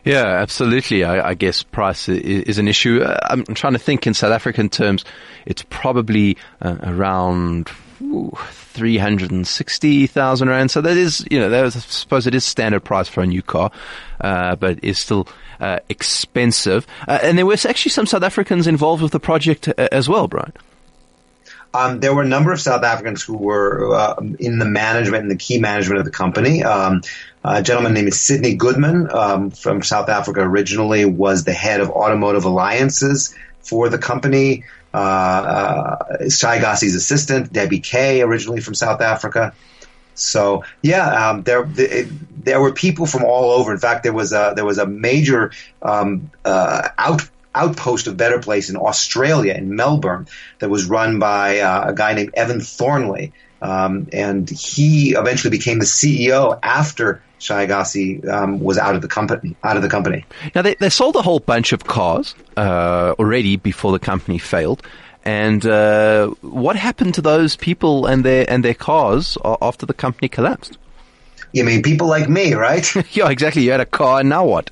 [0.04, 1.04] Yeah, absolutely.
[1.04, 3.02] I, I guess price is, an issue.
[3.02, 5.04] Uh, I'm trying to think in South African terms.
[5.48, 7.72] It's probably uh, around
[9.46, 10.70] sixty thousand rand.
[10.70, 13.26] So that is, you know, that is, I suppose it is standard price for a
[13.26, 13.72] new car,
[14.22, 15.28] uh, but is still
[15.60, 16.86] uh, expensive.
[17.08, 20.54] Uh, and there was actually some South Africans involved with the project as well, Brian.
[21.76, 25.32] Um, there were a number of South Africans who were uh, in the management and
[25.32, 26.64] the key management of the company.
[26.64, 27.02] Um,
[27.44, 32.46] a gentleman named Sidney Goodman um, from South Africa originally was the head of automotive
[32.46, 34.64] alliances for the company.
[34.94, 39.54] Uh, uh, Shai Agassi's assistant, Debbie Kay, originally from South Africa.
[40.14, 43.74] So yeah, um, there there were people from all over.
[43.74, 45.52] In fact, there was a there was a major
[45.82, 50.28] um, uh, out outpost of Better Place in Australia, in Melbourne,
[50.60, 53.34] that was run by uh, a guy named Evan Thornley.
[53.62, 59.08] Um, and he eventually became the CEO after Shai Agassi um, was out of the
[59.08, 59.56] company.
[59.64, 60.26] Out of the company.
[60.54, 64.84] Now they, they sold a whole bunch of cars uh, already before the company failed.
[65.24, 70.30] And uh, what happened to those people and their and their cars after the company
[70.30, 70.78] collapsed?
[71.52, 72.86] You mean people like me, right?
[73.16, 73.64] yeah, exactly.
[73.64, 74.70] You had a car, and now what?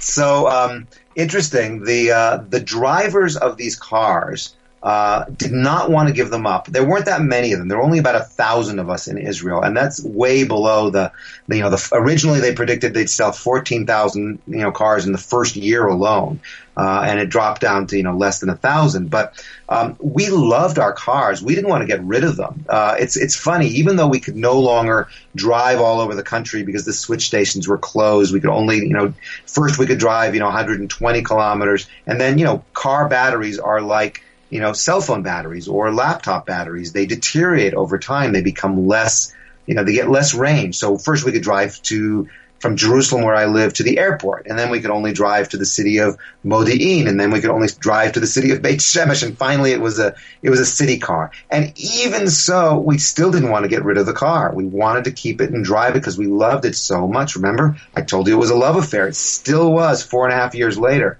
[0.00, 1.84] So um, interesting.
[1.84, 4.54] The uh, the drivers of these cars
[4.84, 6.66] uh, did not want to give them up.
[6.66, 7.68] There weren't that many of them.
[7.68, 11.10] There were only about a thousand of us in Israel, and that's way below the,
[11.48, 15.12] the you know the originally they predicted they'd sell fourteen thousand you know cars in
[15.12, 16.40] the first year alone,
[16.76, 19.08] uh, and it dropped down to you know less than a thousand.
[19.08, 21.42] But um, we loved our cars.
[21.42, 22.66] We didn't want to get rid of them.
[22.68, 26.62] Uh, it's it's funny, even though we could no longer drive all over the country
[26.62, 28.34] because the switch stations were closed.
[28.34, 29.14] We could only you know
[29.46, 33.80] first we could drive you know 120 kilometers, and then you know car batteries are
[33.80, 36.92] like you know, cell phone batteries or laptop batteries.
[36.92, 38.32] They deteriorate over time.
[38.32, 39.34] They become less,
[39.66, 40.76] you know, they get less range.
[40.76, 42.28] So first we could drive to
[42.64, 45.58] from Jerusalem, where I live, to the airport, and then we could only drive to
[45.58, 46.16] the city of
[46.46, 49.72] Modi'in, and then we could only drive to the city of Beit Shemesh, and finally
[49.72, 51.30] it was a it was a city car.
[51.50, 54.50] And even so, we still didn't want to get rid of the car.
[54.54, 57.36] We wanted to keep it and drive it because we loved it so much.
[57.36, 59.08] Remember, I told you it was a love affair.
[59.08, 61.18] It still was four and a half years later.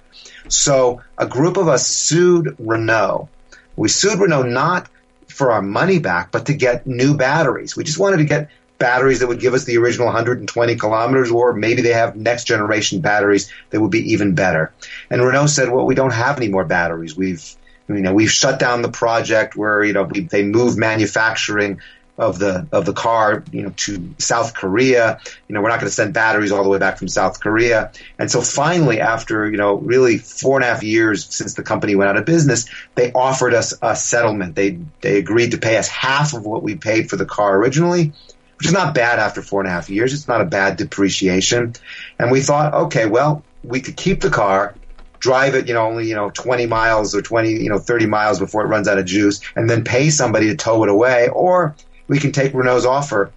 [0.48, 3.28] So a group of us sued Renault.
[3.76, 4.88] We sued Renault not
[5.28, 7.76] for our money back, but to get new batteries.
[7.76, 11.52] We just wanted to get batteries that would give us the original 120 kilometers, or
[11.54, 14.72] maybe they have next generation batteries that would be even better.
[15.10, 17.16] And Renault said, well, we don't have any more batteries.
[17.16, 17.44] We've,
[17.88, 21.80] you know, we've shut down the project where, you know, we, they move manufacturing
[22.16, 25.18] of the of the car, you know, to South Korea.
[25.48, 27.90] You know, we're not going to send batteries all the way back from South Korea.
[28.18, 31.96] And so finally, after you know, really four and a half years since the company
[31.96, 34.54] went out of business, they offered us a settlement.
[34.54, 38.12] They they agreed to pay us half of what we paid for the car originally.
[38.58, 40.14] Which is not bad after four and a half years.
[40.14, 41.74] It's not a bad depreciation.
[42.20, 44.76] And we thought, okay, well, we could keep the car,
[45.18, 48.38] drive it, you know, only, you know, 20 miles or 20, you know, 30 miles
[48.38, 51.28] before it runs out of juice and then pay somebody to tow it away.
[51.28, 51.74] Or
[52.08, 53.32] we can take Renault's offer.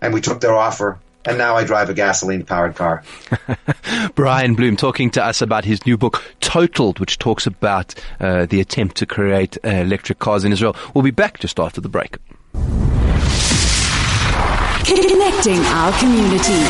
[0.00, 0.98] And we took their offer.
[1.24, 3.04] And now I drive a gasoline powered car.
[4.16, 8.60] Brian Blum talking to us about his new book, Totaled, which talks about uh, the
[8.60, 10.74] attempt to create uh, electric cars in Israel.
[10.94, 12.16] We'll be back just after the break.
[14.84, 16.64] Connecting our community.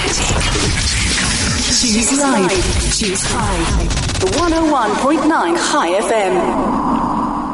[1.73, 2.99] Choose life.
[2.99, 4.03] Choose high.
[4.23, 7.02] 101.9 Chai FM.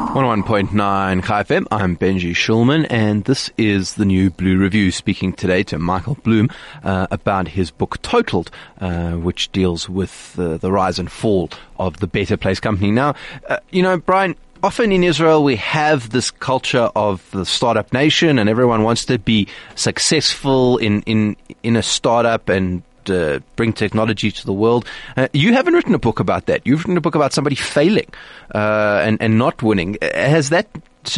[0.09, 1.67] 101.9 Chai FM.
[1.69, 4.91] I'm Benji Shulman, and this is the new Blue Review.
[4.91, 6.49] Speaking today to Michael Blum
[6.83, 8.49] uh, about his book Totaled,
[8.81, 12.89] uh, which deals with uh, the rise and fall of the Better Place company.
[12.89, 13.13] Now,
[13.49, 18.39] uh, you know, Brian, often in Israel we have this culture of the startup nation,
[18.39, 24.31] and everyone wants to be successful in in in a startup and uh, bring technology
[24.31, 24.85] to the world.
[25.15, 26.65] Uh, you haven't written a book about that.
[26.65, 28.07] You've written a book about somebody failing
[28.53, 29.97] uh, and and not winning.
[30.01, 30.67] Uh, has that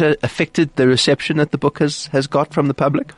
[0.00, 3.12] uh, affected the reception that the book has has got from the public?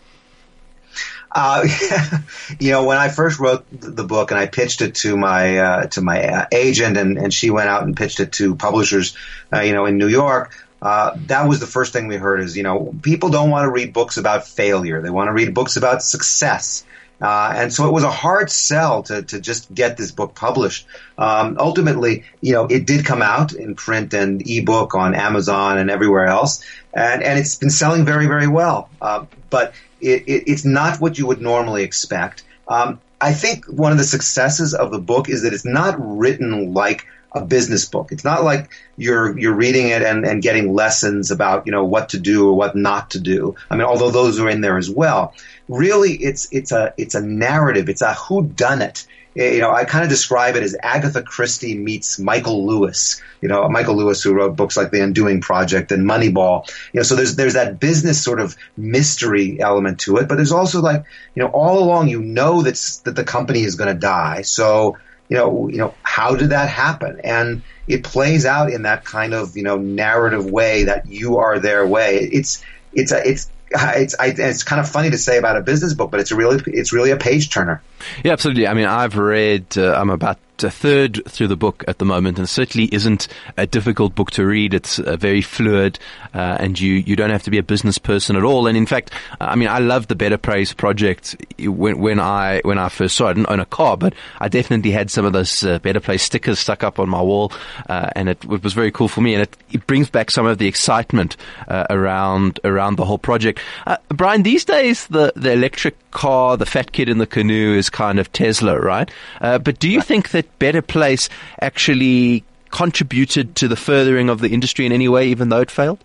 [1.31, 1.67] Uh,
[2.61, 5.87] you know, when I first wrote the book and I pitched it to my uh,
[5.89, 9.17] to my uh, agent, and, and she went out and pitched it to publishers,
[9.53, 10.55] you know, in New York.
[10.81, 13.93] That was the first thing we heard is, you know, people don't want to read
[13.93, 15.01] books about failure.
[15.01, 16.85] They want to read books about success.
[17.21, 20.87] Uh, and so it was a hard sell to, to just get this book published.
[21.17, 25.91] Um, ultimately, you know, it did come out in print and ebook on Amazon and
[25.91, 28.91] everywhere else, and, and it's been selling very, very well.
[29.01, 32.43] Uh, but it, it, it's not what you would normally expect.
[32.69, 36.75] Um, I think one of the successes of the book is that it's not written
[36.75, 38.13] like a business book.
[38.13, 42.11] It's not like you're you're reading it and, and getting lessons about you know what
[42.11, 43.57] to do or what not to do.
[43.69, 45.35] I mean, although those are in there as well.
[45.69, 47.89] Really, it's it's a it's a narrative.
[47.89, 49.07] It's a who done it.
[49.37, 53.21] Eh, you know, I kind of describe it as Agatha Christie meets Michael Lewis.
[53.41, 56.69] You know, Michael Lewis who wrote books like The Undoing Project and Moneyball.
[56.93, 60.53] You know, so there's there's that business sort of mystery element to it, but there's
[60.53, 61.05] also like,
[61.35, 64.43] you know, all along you know that's that the company is going to die.
[64.43, 64.99] So,
[65.29, 67.21] you know, you know, how did that happen?
[67.25, 71.59] And it plays out in that kind of, you know, narrative way that you are
[71.59, 72.19] their way.
[72.19, 72.63] It's
[72.93, 76.11] it's a, it's it's I, it's kind of funny to say about a business book,
[76.11, 77.83] but it's really it's really a page turner.
[78.25, 78.67] Yeah, absolutely.
[78.67, 79.77] I mean, I've read.
[79.77, 83.27] Uh, I'm about a third through the book at the moment, and certainly isn't
[83.57, 84.75] a difficult book to read.
[84.75, 85.99] It's uh, very fluid,
[86.35, 88.67] uh, and you you don't have to be a business person at all.
[88.67, 91.37] And in fact, I mean, I love the Better Place project.
[91.59, 94.49] When, when I when I first saw it, I didn't own a car, but I
[94.49, 97.53] definitely had some of those uh, Better Place stickers stuck up on my wall,
[97.89, 99.35] uh, and it, it, was very cool for me.
[99.35, 101.37] And it, it brings back some of the excitement
[101.69, 103.61] uh, around around the whole project.
[103.87, 107.91] Uh, Brian, these days the the electric car, the fat kid in the canoe, is
[107.95, 109.11] kind of Tesla, right?
[109.41, 111.31] but do you think that Better Place
[111.63, 115.99] actually contributed to the furthering of the industry in any way, even though it failed?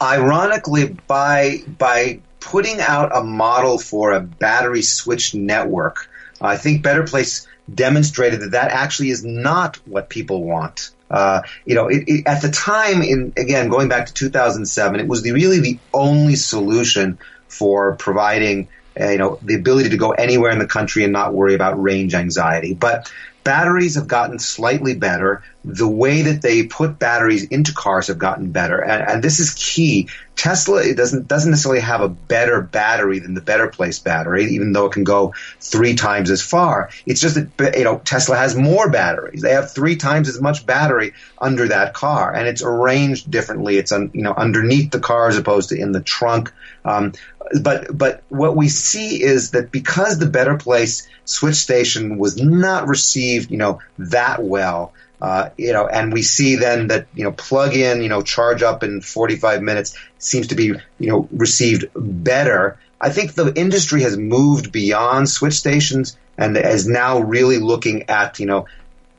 [0.00, 6.08] Ironically, by by putting out a model for a battery switch network,
[6.40, 10.90] I think Better Place demonstrated that that actually is not what people want.
[11.10, 15.08] Uh, you know, it, it, at the time, in again going back to 2007, it
[15.08, 17.18] was the, really the only solution
[17.48, 18.68] for providing
[19.00, 21.80] uh, you know, the ability to go anywhere in the country and not worry about
[21.80, 22.74] range anxiety.
[22.74, 23.10] But
[23.46, 25.44] batteries have gotten slightly better.
[25.64, 29.54] The way that they put batteries into cars have gotten better, and, and this is
[29.54, 30.08] key.
[30.34, 34.72] Tesla it doesn't doesn't necessarily have a better battery than the Better Place battery, even
[34.72, 36.90] though it can go three times as far.
[37.06, 39.42] It's just that you know Tesla has more batteries.
[39.42, 43.76] They have three times as much battery under that car, and it's arranged differently.
[43.76, 46.52] It's un, you know underneath the car as opposed to in the trunk.
[46.84, 47.12] Um,
[47.60, 52.88] but but what we see is that because the Better Place switch station was not
[52.88, 57.32] received, you know, that well, uh, you know, and we see then that you know
[57.32, 61.86] plug in, you know, charge up in 45 minutes seems to be you know received
[61.94, 62.78] better.
[63.00, 68.40] I think the industry has moved beyond switch stations and is now really looking at
[68.40, 68.66] you know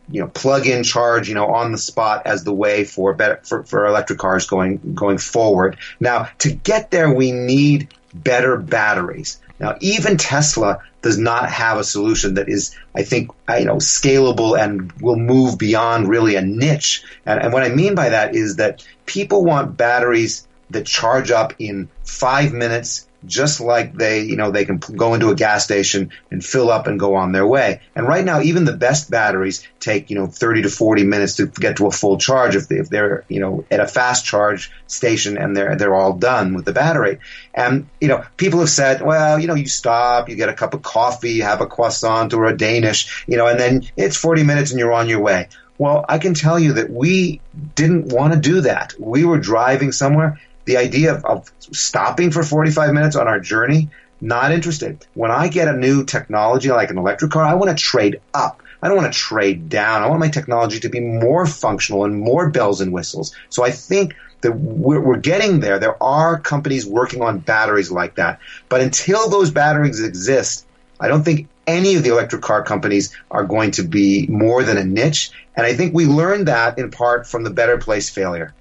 [0.10, 3.40] you know plug in charge you know on the spot as the way for better
[3.44, 5.78] for, for electric cars going going forward.
[6.00, 7.90] Now to get there we need
[8.24, 9.40] better batteries.
[9.60, 14.60] Now, even Tesla does not have a solution that is, I think, you know, scalable
[14.60, 17.04] and will move beyond really a niche.
[17.26, 21.54] And, and what I mean by that is that people want batteries that charge up
[21.60, 26.12] in five minutes just like they, you know, they can go into a gas station
[26.30, 27.82] and fill up and go on their way.
[27.96, 31.48] And right now, even the best batteries take, you know, 30 to 40 minutes to
[31.48, 34.72] get to a full charge if, they, if they're, you know, at a fast charge
[34.88, 37.20] station and they're, they're all done with the battery.
[37.54, 40.74] And, you know, people have said, well, you know, you stop, you get a cup
[40.74, 44.72] of coffee, have a croissant or a Danish, you know, and then it's 40 minutes
[44.72, 45.50] and you're on your way.
[45.80, 47.40] Well, I can tell you that we
[47.76, 48.94] didn't want to do that.
[49.00, 53.90] We were driving somewhere the idea of, of stopping for 45 minutes on our journey,
[54.22, 55.06] not interested.
[55.14, 58.62] When I get a new technology like an electric car, I want to trade up.
[58.82, 60.04] I don't want to trade down.
[60.04, 63.34] I want my technology to be more functional and more bells and whistles.
[63.50, 65.80] So I think that we're, we're, getting there.
[65.80, 68.40] There are companies working on batteries like that.
[68.70, 70.68] But until those batteries exist,
[71.00, 74.78] I don't think any of the electric car companies are going to be more than
[74.78, 75.32] a niche.
[75.56, 78.54] And I think we learned that in part from the Better Place failure.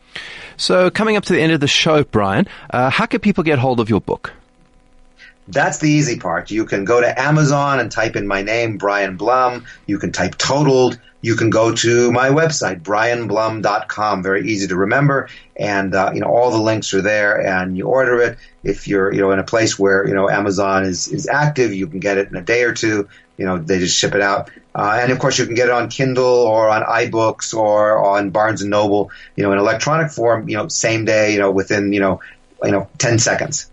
[0.57, 3.59] So, coming up to the end of the show, Brian, uh, how can people get
[3.59, 4.32] hold of your book?
[5.48, 6.50] That's the easy part.
[6.50, 9.64] You can go to Amazon and type in my name, Brian Blum.
[9.86, 10.98] You can type totaled.
[11.20, 14.22] You can go to my website, brianblum.com.
[14.22, 15.28] Very easy to remember.
[15.57, 18.38] And, uh, you know, all the links are there and you order it.
[18.64, 21.86] If you're, you know, in a place where, you know, Amazon is, is active, you
[21.86, 23.09] can get it in a day or two.
[23.37, 24.51] You know, they just ship it out.
[24.74, 28.30] Uh, and of course, you can get it on Kindle or on iBooks or on
[28.30, 29.11] Barnes and Noble.
[29.37, 30.49] You know, in electronic form.
[30.49, 31.32] You know, same day.
[31.32, 32.20] You know, within you know,
[32.62, 33.70] you know, ten seconds.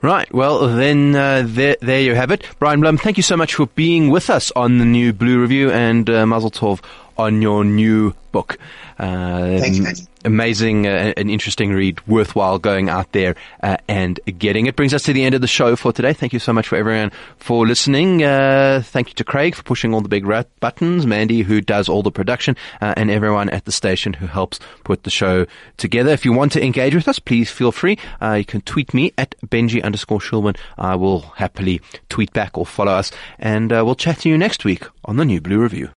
[0.00, 0.32] Right.
[0.32, 2.44] Well, then uh, there, there you have it.
[2.58, 5.70] Brian Blum, thank you so much for being with us on the new Blue Review
[5.70, 6.80] and uh, Mazel Tov
[7.16, 8.58] on your new book.
[8.98, 9.86] Uh, Thank you.
[10.24, 14.74] Amazing uh, and interesting read, worthwhile going out there uh, and getting it.
[14.74, 16.14] Brings us to the end of the show for today.
[16.14, 18.24] Thank you so much for everyone for listening.
[18.24, 20.24] Uh, thank you to Craig for pushing all the big
[20.60, 24.58] buttons, Mandy who does all the production, uh, and everyone at the station who helps
[24.82, 25.46] put the show
[25.76, 26.10] together.
[26.10, 27.98] If you want to engage with us, please feel free.
[28.22, 30.56] Uh, you can tweet me at Benji underscore Shulman.
[30.78, 34.84] I will happily tweet back or follow us, and we'll chat to you next week
[35.04, 35.90] on the New Blue Review.